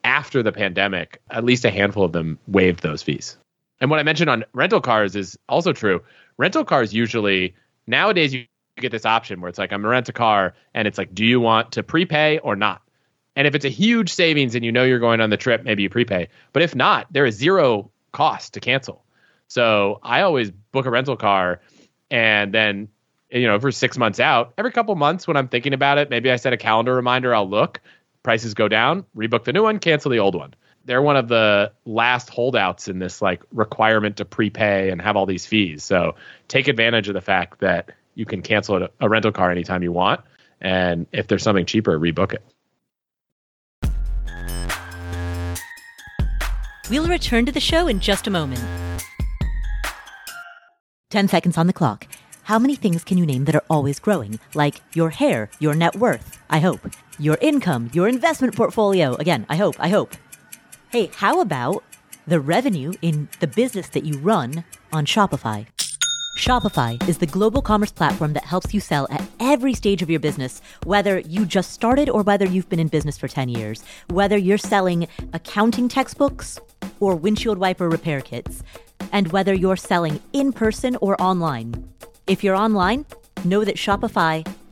[0.04, 3.38] after the pandemic, at least a handful of them waived those fees.
[3.82, 6.02] And what I mentioned on rental cars is also true.
[6.38, 7.56] Rental cars usually
[7.88, 8.46] nowadays you
[8.78, 11.26] get this option where it's like I'm gonna rent a car and it's like, do
[11.26, 12.82] you want to prepay or not?
[13.36, 15.84] And if it's a huge savings and you know you're going on the trip, maybe
[15.84, 16.28] you prepay.
[16.52, 19.04] But if not, there is zero cost to cancel.
[19.48, 21.62] So I always book a rental car
[22.12, 22.90] and then
[23.32, 26.32] you know for six months out every couple months when i'm thinking about it maybe
[26.32, 27.80] i set a calendar reminder i'll look
[28.30, 30.54] prices go down, rebook the new one, cancel the old one.
[30.86, 35.26] They're one of the last holdouts in this like requirement to prepay and have all
[35.26, 35.84] these fees.
[35.84, 36.14] So
[36.48, 40.22] take advantage of the fact that you can cancel a, rental car anytime you want.
[40.62, 42.44] And if there's something cheaper, rebook it.
[46.92, 48.62] We'll return to the show in just a moment.
[51.10, 52.06] 10 seconds on the clock.
[52.44, 54.40] How many things can you name that are always growing?
[54.54, 56.82] Like your hair, your net worth, I hope,
[57.20, 59.16] your income, your investment portfolio.
[59.16, 60.16] Again, I hope, I hope.
[60.90, 61.84] Hey, how about
[62.26, 64.64] the revenue in the business that you run
[64.94, 65.68] on Shopify?
[66.38, 70.22] Shopify is the global commerce platform that helps you sell at every stage of your
[70.22, 74.38] business, whether you just started or whether you've been in business for 10 years, whether
[74.38, 76.58] you're selling accounting textbooks
[77.02, 78.64] or windshield wiper repair kits,
[79.12, 81.90] and whether you're selling in person or online.
[82.28, 83.06] If you're online,
[83.44, 84.48] know that Shopify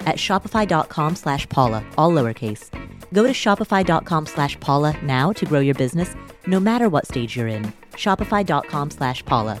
[0.00, 2.70] at shopify.com slash Paula, all lowercase.
[3.12, 6.14] Go to shopify.com slash Paula now to grow your business,
[6.46, 7.72] no matter what stage you're in.
[7.92, 9.60] Shopify.com slash Paula.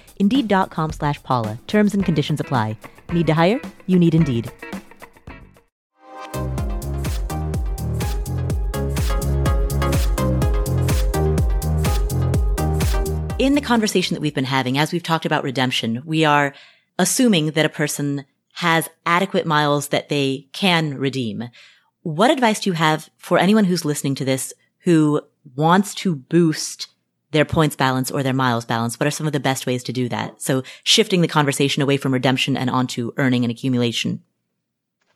[0.21, 1.57] Indeed.com slash Paula.
[1.67, 2.77] Terms and conditions apply.
[3.11, 3.59] Need to hire?
[3.87, 4.51] You need Indeed.
[13.41, 16.53] in the conversation that we've been having, as we've talked about redemption, we are
[16.99, 21.49] assuming that a person has adequate miles that they can redeem.
[22.03, 25.21] What advice do you have for anyone who's listening to this who
[25.55, 26.89] wants to boost
[27.31, 28.99] their points balance or their miles balance?
[28.99, 30.41] What are some of the best ways to do that?
[30.41, 34.21] So shifting the conversation away from redemption and onto earning and accumulation.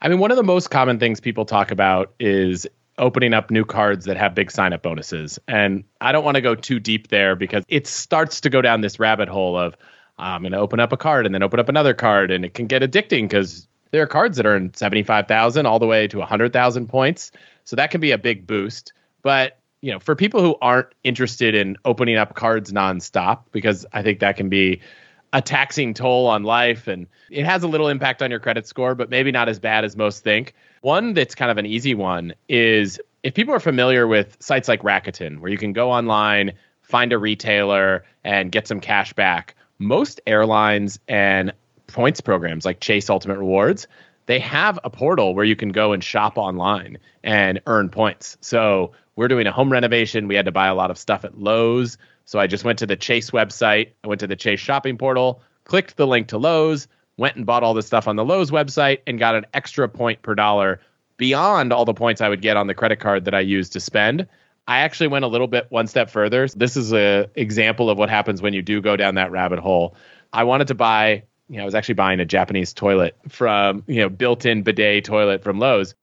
[0.01, 3.65] I mean, one of the most common things people talk about is opening up new
[3.65, 5.39] cards that have big sign up bonuses.
[5.47, 8.81] And I don't want to go too deep there because it starts to go down
[8.81, 9.75] this rabbit hole of
[10.17, 12.45] ah, I'm going to open up a card and then open up another card and
[12.45, 16.19] it can get addicting because there are cards that earn 75,000 all the way to
[16.19, 17.31] 100,000 points.
[17.63, 18.93] So that can be a big boost.
[19.21, 24.01] But, you know, for people who aren't interested in opening up cards nonstop because I
[24.01, 24.81] think that can be
[25.31, 28.95] a taxing toll on life and it has a little impact on your credit score,
[28.95, 30.55] but maybe not as bad as most think.
[30.81, 34.81] One that's kind of an easy one is if people are familiar with sites like
[34.81, 40.19] Rakuten, where you can go online, find a retailer, and get some cash back, most
[40.25, 41.53] airlines and
[41.85, 43.85] points programs like Chase Ultimate Rewards,
[44.25, 48.35] they have a portal where you can go and shop online and earn points.
[48.41, 50.27] So we're doing a home renovation.
[50.27, 51.97] We had to buy a lot of stuff at Lowe's.
[52.25, 53.91] So I just went to the Chase website.
[54.03, 56.87] I went to the Chase shopping portal, clicked the link to Lowe's,
[57.17, 60.21] went and bought all this stuff on the Lowe's website, and got an extra point
[60.21, 60.81] per dollar
[61.17, 63.79] beyond all the points I would get on the credit card that I used to
[63.79, 64.27] spend.
[64.67, 66.47] I actually went a little bit one step further.
[66.47, 69.95] This is an example of what happens when you do go down that rabbit hole.
[70.33, 74.01] I wanted to buy, you know, I was actually buying a Japanese toilet from, you
[74.01, 75.93] know, built-in bidet toilet from Lowe's.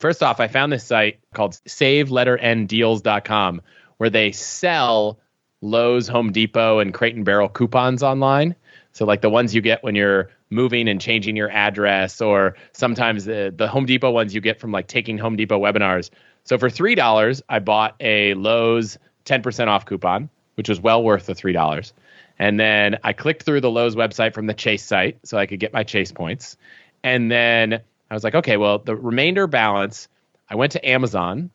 [0.00, 3.62] First off, I found this site called saveletterNdeals.com
[3.98, 5.20] where they sell
[5.60, 8.56] Lowe's, Home Depot, and Crate and Barrel coupons online.
[8.92, 13.26] So like the ones you get when you're moving and changing your address, or sometimes
[13.26, 16.08] the the Home Depot ones you get from like taking Home Depot webinars.
[16.44, 18.96] So for three dollars, I bought a Lowe's
[19.26, 21.92] ten percent off coupon, which was well worth the three dollars.
[22.38, 25.60] And then I clicked through the Lowe's website from the Chase site so I could
[25.60, 26.56] get my Chase points.
[27.04, 30.08] And then I was like, okay, well, the remainder balance,
[30.48, 31.50] I went to Amazon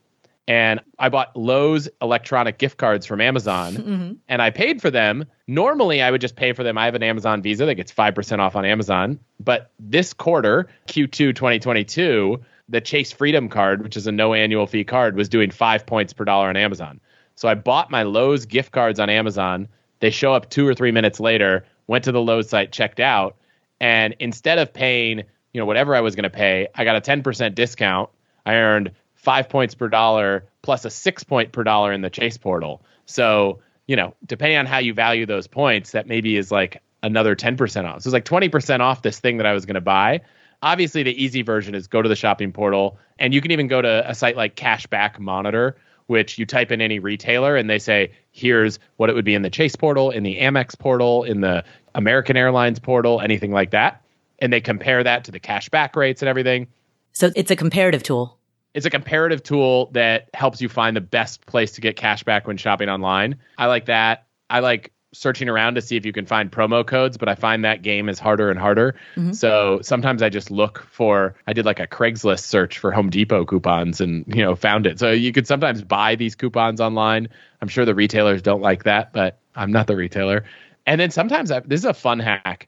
[0.47, 4.13] and I bought Lowe's electronic gift cards from Amazon mm-hmm.
[4.27, 5.25] and I paid for them.
[5.47, 6.77] Normally, I would just pay for them.
[6.77, 9.19] I have an Amazon Visa that gets 5% off on Amazon.
[9.39, 12.39] But this quarter, Q2 2022,
[12.69, 16.13] the Chase Freedom card, which is a no annual fee card, was doing five points
[16.13, 16.99] per dollar on Amazon.
[17.35, 19.67] So I bought my Lowe's gift cards on Amazon.
[19.99, 23.35] They show up two or three minutes later, went to the Lowe's site, checked out,
[23.79, 25.23] and instead of paying,
[25.55, 28.09] you know, whatever I was going to pay, I got a 10% discount.
[28.45, 32.37] I earned five points per dollar plus a six point per dollar in the Chase
[32.37, 32.81] portal.
[33.05, 37.37] So, you know, depending on how you value those points, that maybe is like another
[37.37, 38.01] 10% off.
[38.01, 40.23] So it's like 20% off this thing that I was going to buy.
[40.61, 43.81] Obviously, the easy version is go to the shopping portal, and you can even go
[43.81, 45.77] to a site like Cashback Monitor,
[46.07, 49.41] which you type in any retailer and they say, here's what it would be in
[49.41, 54.01] the Chase portal, in the Amex portal, in the American Airlines portal, anything like that.
[54.45, 56.67] And they compare that to the cash back rates and everything.
[57.13, 58.37] So it's a comparative tool.
[58.75, 62.45] It's a comparative tool that helps you find the best place to get cash back
[62.45, 63.39] when shopping online.
[63.57, 64.27] I like that.
[64.51, 67.65] I like searching around to see if you can find promo codes, but I find
[67.65, 68.93] that game is harder and harder.
[69.15, 69.31] Mm-hmm.
[69.31, 73.45] So sometimes I just look for I did like a Craigslist search for Home Depot
[73.45, 74.99] coupons and you know found it.
[74.99, 77.29] So you could sometimes buy these coupons online.
[77.63, 80.45] I'm sure the retailers don't like that, but I'm not the retailer.
[80.85, 82.67] And then sometimes I, this is a fun hack.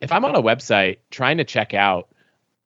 [0.00, 2.08] If I'm on a website trying to check out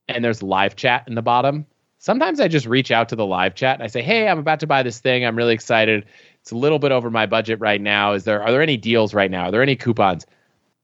[0.08, 1.66] and there's live chat in the bottom,
[1.98, 4.60] sometimes I just reach out to the live chat and I say, "Hey, I'm about
[4.60, 5.24] to buy this thing.
[5.24, 6.04] I'm really excited.
[6.40, 8.12] It's a little bit over my budget right now.
[8.12, 9.44] Is there are there any deals right now?
[9.44, 10.26] Are there any coupons?"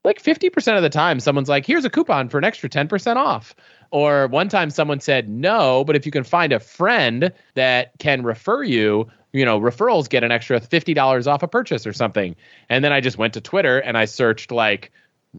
[0.05, 3.53] Like 50% of the time someone's like, "Here's a coupon for an extra 10% off."
[3.91, 8.23] Or one time someone said, "No, but if you can find a friend that can
[8.23, 12.35] refer you, you know, referrals get an extra $50 off a purchase or something."
[12.69, 14.91] And then I just went to Twitter and I searched like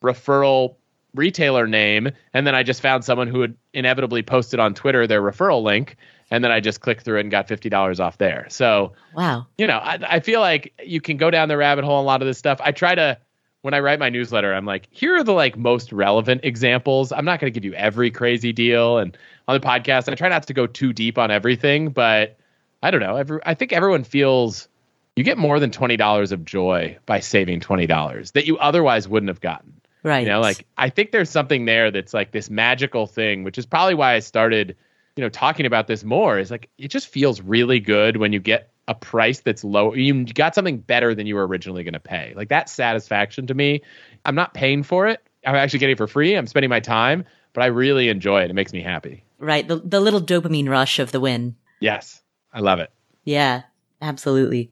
[0.04, 0.76] referral
[1.14, 5.22] retailer name and then I just found someone who had inevitably posted on Twitter their
[5.22, 5.96] referral link
[6.30, 8.46] and then I just clicked through it and got fifty dollars off there.
[8.48, 12.00] So wow, you know, I, I feel like you can go down the rabbit hole.
[12.00, 12.60] A lot of this stuff.
[12.62, 13.18] I try to
[13.62, 17.12] when I write my newsletter, I'm like, here are the like most relevant examples.
[17.12, 19.16] I'm not going to give you every crazy deal, and
[19.48, 22.38] on the podcast, I try not to go too deep on everything, but
[22.82, 23.16] I don't know.
[23.16, 24.68] Every, I think everyone feels
[25.16, 29.08] you get more than twenty dollars of joy by saving twenty dollars that you otherwise
[29.08, 29.79] wouldn't have gotten.
[30.02, 30.20] Right.
[30.20, 33.66] You know, like I think there's something there that's like this magical thing, which is
[33.66, 34.76] probably why I started
[35.16, 38.40] you know talking about this more is like it just feels really good when you
[38.40, 42.00] get a price that's low you got something better than you were originally going to
[42.00, 42.32] pay.
[42.36, 43.82] Like that satisfaction to me
[44.24, 45.20] i'm not paying for it.
[45.46, 46.34] I'm actually getting it for free.
[46.34, 48.50] I'm spending my time but i really enjoy it.
[48.50, 49.24] It makes me happy.
[49.38, 49.66] Right.
[49.66, 51.56] The, the little dopamine rush of the win.
[51.80, 52.22] Yes.
[52.52, 52.90] I love it.
[53.24, 53.62] Yeah
[54.00, 54.70] absolutely.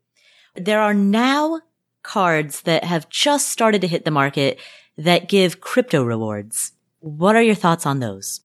[0.55, 1.61] There are now
[2.03, 4.59] cards that have just started to hit the market
[4.99, 8.43] that give crypto rewards what are your thoughts on those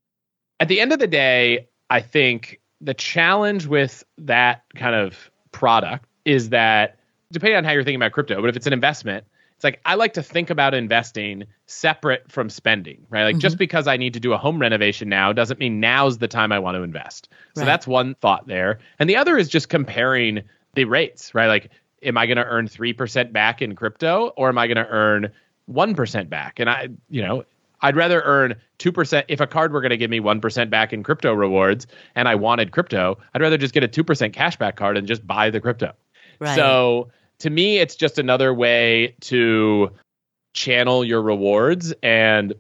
[0.60, 6.06] at the end of the day I think the challenge with that kind of product
[6.26, 6.97] is that
[7.32, 9.26] depending on how you're thinking about crypto, but if it's an investment,
[9.56, 13.24] it's like I like to think about investing separate from spending, right?
[13.24, 13.41] Like mm-hmm.
[13.41, 16.51] just because I need to do a home renovation now doesn't mean now's the time
[16.51, 17.30] I want to invest.
[17.56, 17.66] So right.
[17.68, 18.80] that's one thought there.
[18.99, 20.41] And the other is just comparing
[20.74, 21.47] the rates, right?
[21.47, 21.70] Like,
[22.01, 25.32] am I going to earn 3% back in crypto or am I going to earn
[25.72, 26.59] 1% back?
[26.59, 27.43] And I, you know,
[27.82, 29.24] I'd rather earn 2%.
[29.28, 31.86] If a card were going to give me 1% back in crypto rewards
[32.16, 35.49] and I wanted crypto, I'd rather just get a 2% cashback card and just buy
[35.49, 35.93] the crypto.
[36.39, 36.55] Right.
[36.55, 37.09] So
[37.39, 39.91] to me, it's just another way to
[40.53, 41.93] channel your rewards.
[42.01, 42.53] And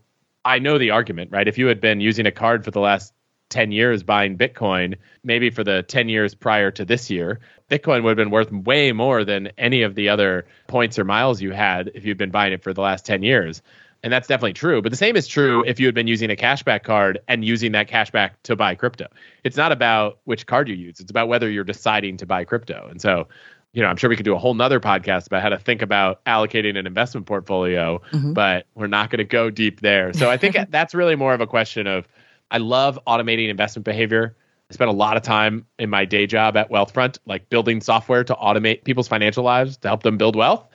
[0.43, 1.47] I know the argument, right?
[1.47, 3.13] If you had been using a card for the last
[3.53, 7.39] 10 years buying Bitcoin, maybe for the 10 years prior to this year,
[7.69, 11.39] Bitcoin would have been worth way more than any of the other points or miles
[11.39, 13.61] you had if you'd been buying it for the last 10 years.
[14.01, 14.81] And that's definitely true.
[14.81, 17.73] But the same is true if you had been using a cashback card and using
[17.73, 19.05] that cashback to buy crypto.
[19.43, 22.87] It's not about which card you use, it's about whether you're deciding to buy crypto.
[22.89, 23.27] And so,
[23.71, 25.83] you know, I'm sure we could do a whole nother podcast about how to think
[25.83, 28.33] about allocating an investment portfolio, mm-hmm.
[28.33, 30.11] but we're not going to go deep there.
[30.13, 32.07] So I think that's really more of a question of
[32.53, 34.37] I love automating investment behavior.
[34.69, 38.23] I spent a lot of time in my day job at Wealthfront, like building software
[38.23, 40.65] to automate people's financial lives to help them build wealth.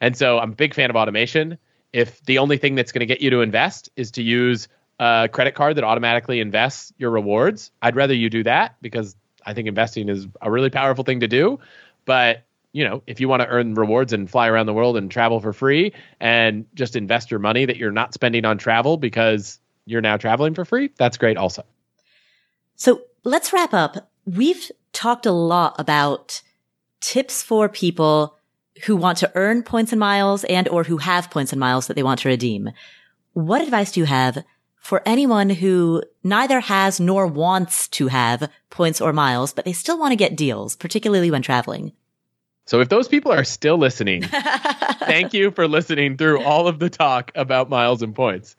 [0.00, 1.58] And so I'm a big fan of automation
[1.92, 4.68] if the only thing that's going to get you to invest is to use
[4.98, 9.16] a credit card that automatically invests your rewards, I'd rather you do that because
[9.46, 11.58] I think investing is a really powerful thing to do.
[12.04, 15.10] But you know, if you want to earn rewards and fly around the world and
[15.10, 19.58] travel for free and just invest your money that you're not spending on travel because
[19.88, 21.64] you're now traveling for free, that's great also.
[22.76, 24.10] So let's wrap up.
[24.24, 26.42] We've talked a lot about
[27.00, 28.36] tips for people
[28.84, 31.94] who want to earn points and miles and or who have points and miles that
[31.94, 32.70] they want to redeem.
[33.32, 34.44] What advice do you have
[34.76, 39.98] for anyone who neither has nor wants to have points or miles, but they still
[39.98, 41.92] want to get deals, particularly when traveling?
[42.66, 44.22] So if those people are still listening,
[45.00, 48.56] thank you for listening through all of the talk about miles and points.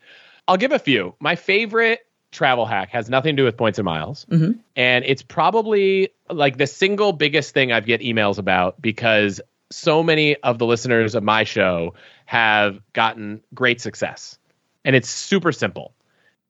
[0.49, 1.13] I'll give a few.
[1.19, 1.99] My favorite
[2.31, 4.25] travel hack has nothing to do with points and miles.
[4.31, 4.59] Mm-hmm.
[4.75, 9.39] And it's probably like the single biggest thing I get emails about because
[9.69, 11.93] so many of the listeners of my show
[12.25, 14.39] have gotten great success.
[14.83, 15.93] And it's super simple.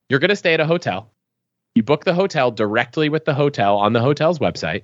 [0.08, 1.12] You're going to stay at a hotel.
[1.76, 4.84] You book the hotel directly with the hotel on the hotel's website.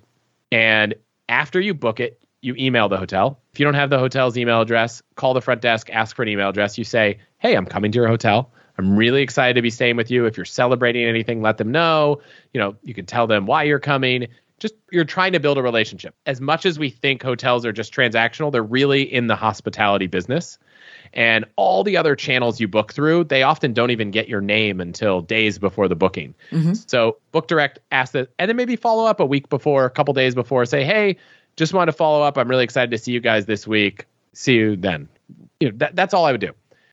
[0.51, 0.93] And
[1.30, 3.39] after you book it, you email the hotel.
[3.53, 6.28] If you don't have the hotel's email address, call the front desk, ask for an
[6.28, 6.78] email address.
[6.78, 8.51] You say, Hey, I'm coming to your hotel.
[8.78, 10.26] I'm really excited to be staying with you.
[10.26, 12.21] If you're celebrating anything, let them know.
[12.53, 14.28] You know, you can tell them why you're coming.
[14.59, 16.15] Just you're trying to build a relationship.
[16.26, 20.57] As much as we think hotels are just transactional, they're really in the hospitality business.
[21.13, 24.82] And all the other channels you book through, they often don't even get your name
[24.82, 26.36] until days before the booking.
[26.51, 26.73] Mm-hmm.
[26.73, 30.13] So book direct, ask that, and then maybe follow up a week before, a couple
[30.13, 31.17] days before, say, hey,
[31.55, 32.38] just want to follow up.
[32.38, 34.05] I'm really excited to see you guys this week.
[34.34, 35.07] See you then.
[35.59, 36.51] You know, that, that's all I would do.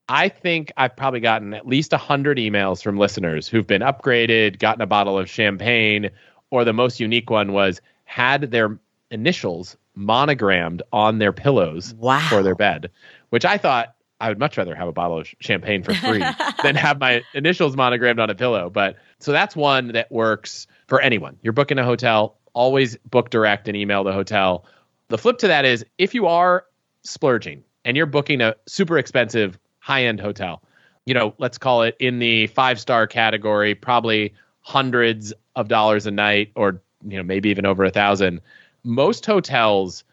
[0.09, 4.82] I think I've probably gotten at least 100 emails from listeners who've been upgraded, gotten
[4.82, 6.11] a bottle of champagne,
[6.50, 8.78] or the most unique one was had their
[9.11, 12.26] initials monogrammed on their pillows wow.
[12.28, 12.90] for their bed,
[13.30, 16.22] which I thought I would much rather have a bottle of champagne for free
[16.62, 18.70] than have my initials monogrammed on a pillow.
[18.70, 21.38] But so that's one that works for anyone.
[21.42, 24.64] You're booking a hotel, always book direct and email the hotel.
[25.09, 26.64] The flip to that is if you are
[27.03, 30.62] splurging and you're booking a super expensive high end hotel,
[31.05, 36.11] you know, let's call it in the five star category, probably hundreds of dollars a
[36.11, 38.41] night or, you know, maybe even over a thousand.
[38.85, 40.05] Most hotels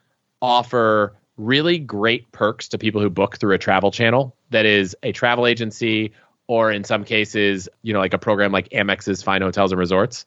[0.41, 5.11] offer really great perks to people who book through a travel channel that is a
[5.11, 6.11] travel agency
[6.47, 10.26] or in some cases, you know, like a program like Amex's Fine Hotels and Resorts.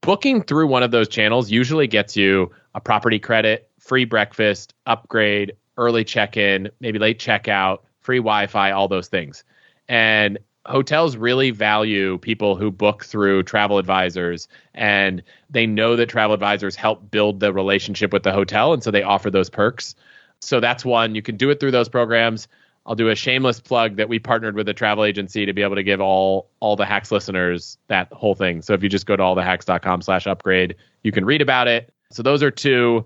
[0.00, 5.52] Booking through one of those channels usually gets you a property credit, free breakfast, upgrade,
[5.76, 9.44] early check-in, maybe late checkout, free Wi-Fi, all those things.
[9.88, 16.34] And hotels really value people who book through travel advisors and they know that travel
[16.34, 19.94] advisors help build the relationship with the hotel and so they offer those perks
[20.40, 21.14] so that's one.
[21.14, 22.48] You can do it through those programs.
[22.84, 25.74] I'll do a shameless plug that we partnered with a travel agency to be able
[25.74, 28.62] to give all all the hacks listeners that whole thing.
[28.62, 31.92] So if you just go to allthehacks.com slash upgrade, you can read about it.
[32.12, 33.04] So those are two.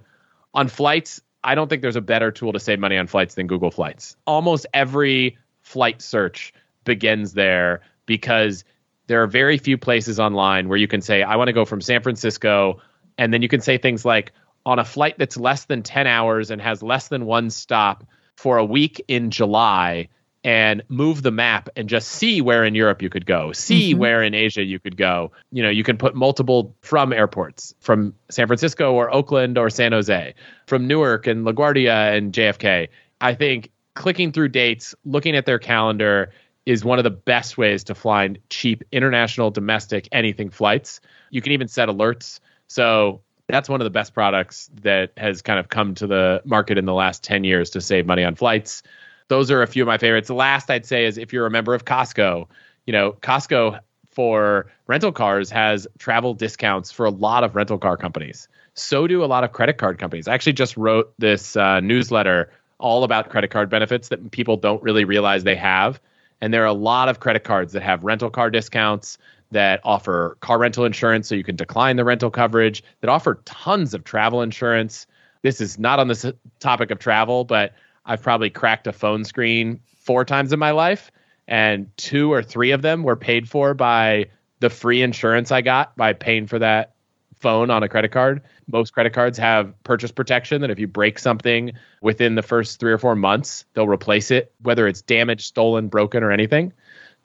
[0.52, 3.46] On flights, I don't think there's a better tool to save money on flights than
[3.46, 4.16] Google Flights.
[4.26, 6.52] Almost every flight search
[6.84, 8.64] begins there because
[9.06, 11.80] there are very few places online where you can say, I want to go from
[11.80, 12.80] San Francisco.
[13.18, 14.32] And then you can say things like,
[14.66, 18.04] on a flight that's less than 10 hours and has less than one stop
[18.36, 20.08] for a week in July
[20.42, 24.00] and move the map and just see where in Europe you could go, see mm-hmm.
[24.00, 25.32] where in Asia you could go.
[25.52, 29.92] You know, you can put multiple from airports from San Francisco or Oakland or San
[29.92, 30.34] Jose,
[30.66, 32.88] from Newark and LaGuardia and JFK.
[33.20, 36.32] I think clicking through dates, looking at their calendar
[36.64, 41.00] is one of the best ways to find cheap international, domestic, anything flights.
[41.30, 42.40] You can even set alerts.
[42.68, 46.78] So that's one of the best products that has kind of come to the market
[46.78, 48.82] in the last 10 years to save money on flights.
[49.30, 50.26] Those are a few of my favorites.
[50.26, 52.48] The last I'd say is if you're a member of Costco,
[52.84, 53.78] you know, Costco
[54.10, 58.48] for rental cars has travel discounts for a lot of rental car companies.
[58.74, 60.26] So do a lot of credit card companies.
[60.26, 62.50] I actually just wrote this uh, newsletter
[62.80, 66.00] all about credit card benefits that people don't really realize they have.
[66.40, 69.16] And there are a lot of credit cards that have rental car discounts
[69.52, 73.94] that offer car rental insurance so you can decline the rental coverage, that offer tons
[73.94, 75.06] of travel insurance.
[75.42, 77.74] This is not on the topic of travel, but
[78.04, 81.10] I've probably cracked a phone screen four times in my life,
[81.46, 84.26] and two or three of them were paid for by
[84.60, 86.94] the free insurance I got by paying for that
[87.40, 88.42] phone on a credit card.
[88.70, 91.72] Most credit cards have purchase protection that if you break something
[92.02, 96.22] within the first three or four months, they'll replace it, whether it's damaged, stolen, broken,
[96.22, 96.72] or anything.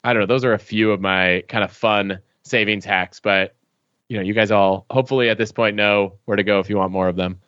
[0.03, 0.27] I don't know.
[0.27, 3.55] Those are a few of my kind of fun savings hacks, but
[4.07, 6.77] you know, you guys all hopefully at this point know where to go if you
[6.77, 7.39] want more of them.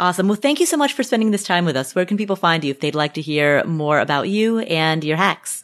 [0.00, 0.28] Awesome.
[0.28, 1.94] Well, thank you so much for spending this time with us.
[1.94, 5.18] Where can people find you if they'd like to hear more about you and your
[5.18, 5.62] hacks?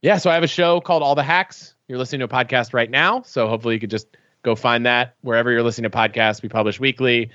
[0.00, 1.74] Yeah, so I have a show called All the Hacks.
[1.86, 5.14] You're listening to a podcast right now, so hopefully you could just go find that
[5.20, 6.42] wherever you're listening to podcasts.
[6.42, 7.28] We publish weekly.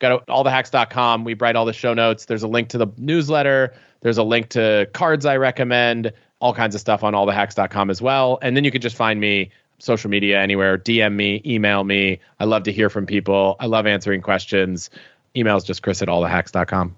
[0.00, 1.24] Go to allthehacks.com.
[1.24, 2.26] We write all the show notes.
[2.26, 3.72] There's a link to the newsletter.
[4.02, 8.38] There's a link to cards I recommend all kinds of stuff on allthehacks.com as well.
[8.42, 12.20] And then you could just find me social media anywhere, DM me, email me.
[12.38, 13.56] I love to hear from people.
[13.60, 14.90] I love answering questions.
[15.36, 16.96] Email is just chris at allthehacks.com.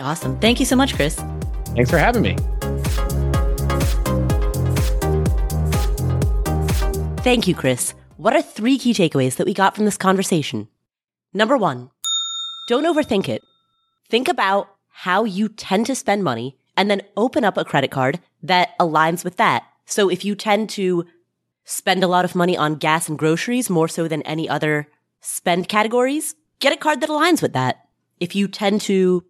[0.00, 0.38] Awesome.
[0.40, 1.14] Thank you so much, Chris.
[1.74, 2.36] Thanks for having me.
[7.22, 7.94] Thank you, Chris.
[8.16, 10.68] What are three key takeaways that we got from this conversation?
[11.32, 11.90] Number one,
[12.68, 13.42] don't overthink it.
[14.08, 18.20] Think about how you tend to spend money and then open up a credit card
[18.42, 19.64] that aligns with that.
[19.86, 21.06] So if you tend to
[21.64, 24.88] spend a lot of money on gas and groceries more so than any other
[25.20, 27.86] spend categories, get a card that aligns with that.
[28.20, 29.24] If you tend to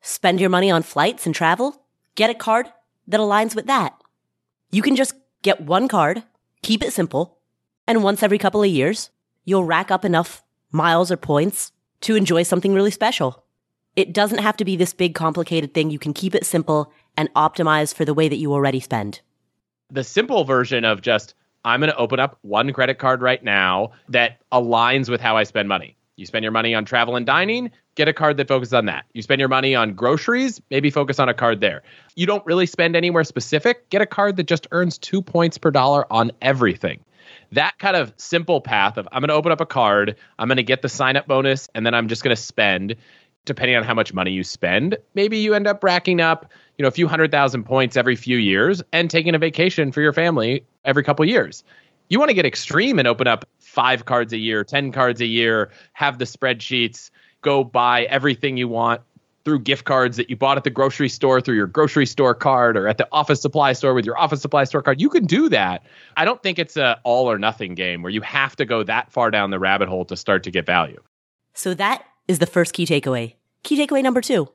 [0.00, 1.84] spend your money on flights and travel,
[2.14, 2.72] get a card
[3.06, 3.94] that aligns with that.
[4.70, 6.22] You can just get one card,
[6.62, 7.38] keep it simple,
[7.86, 9.10] and once every couple of years,
[9.44, 11.72] you'll rack up enough miles or points
[12.02, 13.44] to enjoy something really special.
[13.96, 15.90] It doesn't have to be this big complicated thing.
[15.90, 19.20] You can keep it simple and optimize for the way that you already spend.
[19.90, 21.34] The simple version of just,
[21.64, 25.42] I'm going to open up one credit card right now that aligns with how I
[25.42, 25.96] spend money.
[26.18, 29.04] You spend your money on travel and dining, get a card that focuses on that.
[29.14, 31.82] You spend your money on groceries, maybe focus on a card there.
[32.16, 35.70] You don't really spend anywhere specific, get a card that just earns two points per
[35.70, 37.04] dollar on everything.
[37.52, 40.56] That kind of simple path of I'm going to open up a card, I'm going
[40.56, 42.96] to get the sign up bonus, and then I'm just going to spend.
[43.44, 46.88] Depending on how much money you spend, maybe you end up racking up, you know,
[46.88, 50.64] a few hundred thousand points every few years and taking a vacation for your family
[50.84, 51.64] every couple years.
[52.08, 55.26] You want to get extreme and open up five cards a year, 10 cards a
[55.26, 57.10] year, have the spreadsheets,
[57.42, 59.02] go buy everything you want
[59.44, 62.76] through gift cards that you bought at the grocery store through your grocery store card
[62.76, 65.00] or at the office supply store with your office supply store card.
[65.00, 65.84] You can do that.
[66.16, 69.10] I don't think it's a all or nothing game where you have to go that
[69.10, 71.00] far down the rabbit hole to start to get value.
[71.54, 73.34] So that is the first key takeaway.
[73.62, 74.46] Key takeaway number 2.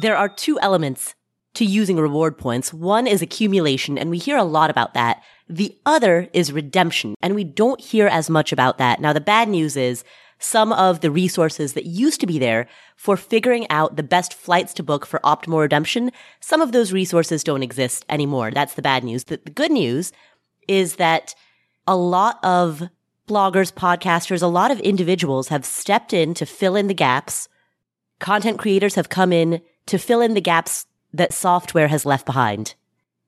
[0.00, 1.14] There are two elements
[1.54, 2.72] to using reward points.
[2.72, 5.22] One is accumulation, and we hear a lot about that.
[5.50, 9.00] The other is redemption, and we don't hear as much about that.
[9.00, 10.04] Now, the bad news is
[10.38, 14.72] some of the resources that used to be there for figuring out the best flights
[14.74, 18.52] to book for optimal redemption, some of those resources don't exist anymore.
[18.52, 19.24] That's the bad news.
[19.24, 20.12] The, good news
[20.68, 21.34] is that
[21.84, 22.88] a lot of
[23.28, 27.48] bloggers, podcasters, a lot of individuals have stepped in to fill in the gaps.
[28.20, 32.76] Content creators have come in to fill in the gaps that software has left behind.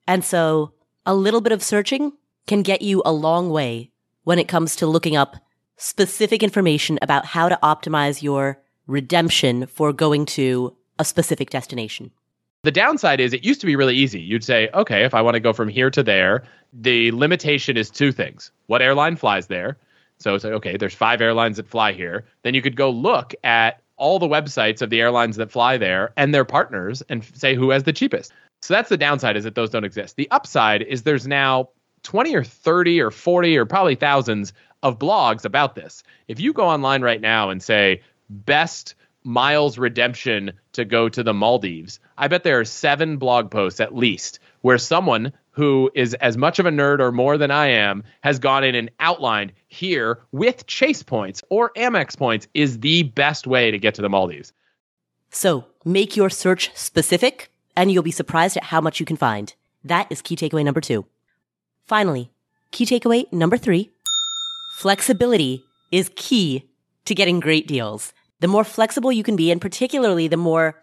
[0.07, 0.71] And so
[1.05, 2.13] a little bit of searching
[2.47, 3.91] can get you a long way
[4.23, 5.35] when it comes to looking up
[5.77, 12.11] specific information about how to optimize your redemption for going to a specific destination.
[12.63, 14.21] The downside is it used to be really easy.
[14.21, 17.89] You'd say, okay, if I want to go from here to there, the limitation is
[17.89, 19.77] two things what airline flies there.
[20.19, 22.25] So it's like, okay, there's five airlines that fly here.
[22.43, 26.13] Then you could go look at all the websites of the airlines that fly there
[26.15, 28.31] and their partners and say who has the cheapest.
[28.63, 30.15] So that's the downside is that those don't exist.
[30.15, 31.67] The upside is there's now
[32.03, 34.53] 20 or 30 or 40 or probably thousands
[34.83, 36.01] of blogs about this.
[36.29, 38.95] If you go online right now and say best
[39.25, 43.95] miles redemption to go to the Maldives, I bet there are seven blog posts at
[43.95, 48.01] least where someone who is as much of a nerd or more than I am
[48.21, 53.45] has gone in and outlined here with Chase points or Amex points is the best
[53.45, 54.53] way to get to the Maldives.
[55.31, 59.53] So make your search specific and you'll be surprised at how much you can find.
[59.83, 61.05] That is key takeaway number two.
[61.85, 62.31] Finally,
[62.71, 63.91] key takeaway number three
[64.77, 66.69] flexibility is key
[67.05, 68.13] to getting great deals.
[68.39, 70.81] The more flexible you can be, and particularly the more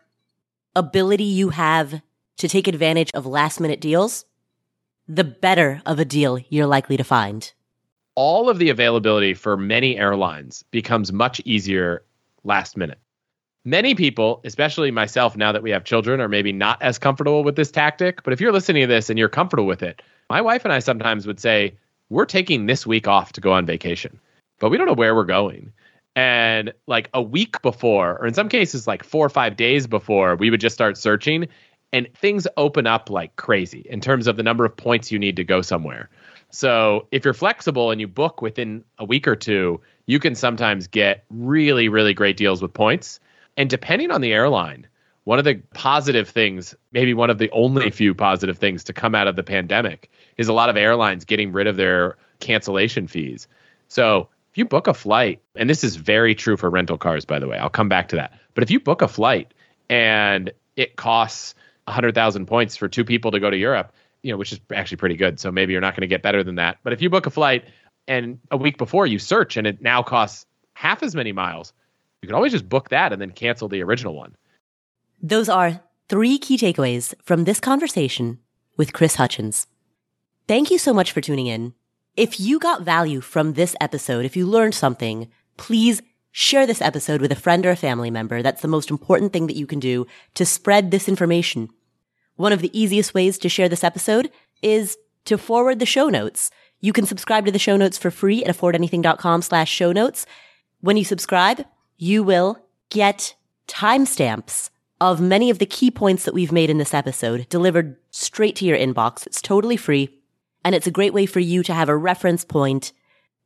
[0.77, 2.01] ability you have
[2.39, 4.25] to take advantage of last minute deals,
[5.09, 7.53] the better of a deal you're likely to find.
[8.15, 12.05] All of the availability for many airlines becomes much easier
[12.45, 12.99] last minute.
[13.65, 17.57] Many people, especially myself, now that we have children, are maybe not as comfortable with
[17.57, 18.23] this tactic.
[18.23, 20.01] But if you're listening to this and you're comfortable with it,
[20.31, 21.75] my wife and I sometimes would say,
[22.09, 24.19] We're taking this week off to go on vacation,
[24.61, 25.73] but we don't know where we're going.
[26.17, 30.37] And like a week before, or in some cases, like four or five days before,
[30.37, 31.47] we would just start searching
[31.93, 35.37] and things open up like crazy in terms of the number of points you need
[35.37, 36.09] to go somewhere.
[36.51, 40.87] So if you're flexible and you book within a week or two, you can sometimes
[40.87, 43.21] get really, really great deals with points.
[43.57, 44.87] And depending on the airline,
[45.25, 49.15] one of the positive things, maybe one of the only few positive things to come
[49.15, 53.47] out of the pandemic, is a lot of airlines getting rid of their cancellation fees.
[53.89, 57.39] So if you book a flight, and this is very true for rental cars, by
[57.39, 58.33] the way, I'll come back to that.
[58.55, 59.53] But if you book a flight
[59.89, 61.55] and it costs
[61.85, 65.17] 100,000 points for two people to go to Europe, you know, which is actually pretty
[65.17, 65.41] good.
[65.41, 66.79] So maybe you're not going to get better than that.
[66.83, 67.65] But if you book a flight
[68.09, 71.73] and a week before you search and it now costs half as many miles,
[72.23, 74.37] you can always just book that and then cancel the original one.
[75.23, 78.39] Those are three key takeaways from this conversation
[78.77, 79.67] with Chris Hutchins.
[80.49, 81.75] Thank you so much for tuning in.
[82.17, 86.03] If you got value from this episode, if you learned something, please
[86.33, 88.43] share this episode with a friend or a family member.
[88.43, 91.69] That's the most important thing that you can do to spread this information.
[92.37, 94.31] One of the easiest ways to share this episode
[94.63, 96.51] is to forward the show notes.
[96.81, 100.27] You can subscribe to the show notes for free at affordanything.com slash show notes.
[100.81, 101.65] When you subscribe,
[102.01, 102.59] you will
[102.89, 103.35] get
[103.69, 104.71] timestamps
[105.03, 108.65] of many of the key points that we've made in this episode delivered straight to
[108.65, 109.27] your inbox.
[109.27, 110.19] It's totally free.
[110.65, 112.93] And it's a great way for you to have a reference point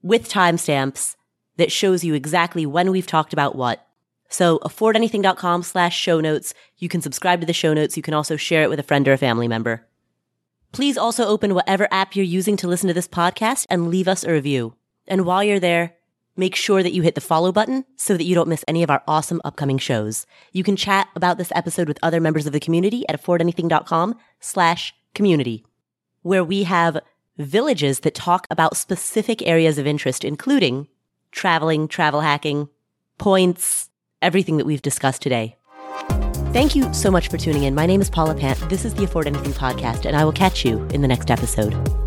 [0.03, 1.17] with timestamps
[1.57, 3.89] that shows you exactly when we've talked about what
[4.29, 6.55] So affordanything.com slash show notes.
[6.79, 7.97] You can subscribe to the show notes.
[7.97, 9.85] You can also share it with a friend or a family member.
[10.71, 14.23] Please also open whatever app you're using to listen to this podcast and leave us
[14.23, 14.77] a review.
[15.09, 15.95] And while you're there,
[16.36, 18.90] make sure that you hit the follow button so that you don't miss any of
[18.90, 20.27] our awesome upcoming shows.
[20.52, 24.94] You can chat about this episode with other members of the community at affordanything.com slash
[25.15, 25.65] community,
[26.23, 26.98] where we have
[27.39, 30.89] villages that talk about specific areas of interest, including
[31.32, 32.69] traveling, travel hacking,
[33.19, 33.90] points,
[34.23, 35.56] everything that we've discussed today.
[36.52, 37.74] Thank you so much for tuning in.
[37.74, 38.59] My name is Paula Pant.
[38.69, 42.04] This is the Afford Anything podcast, and I will catch you in the next episode.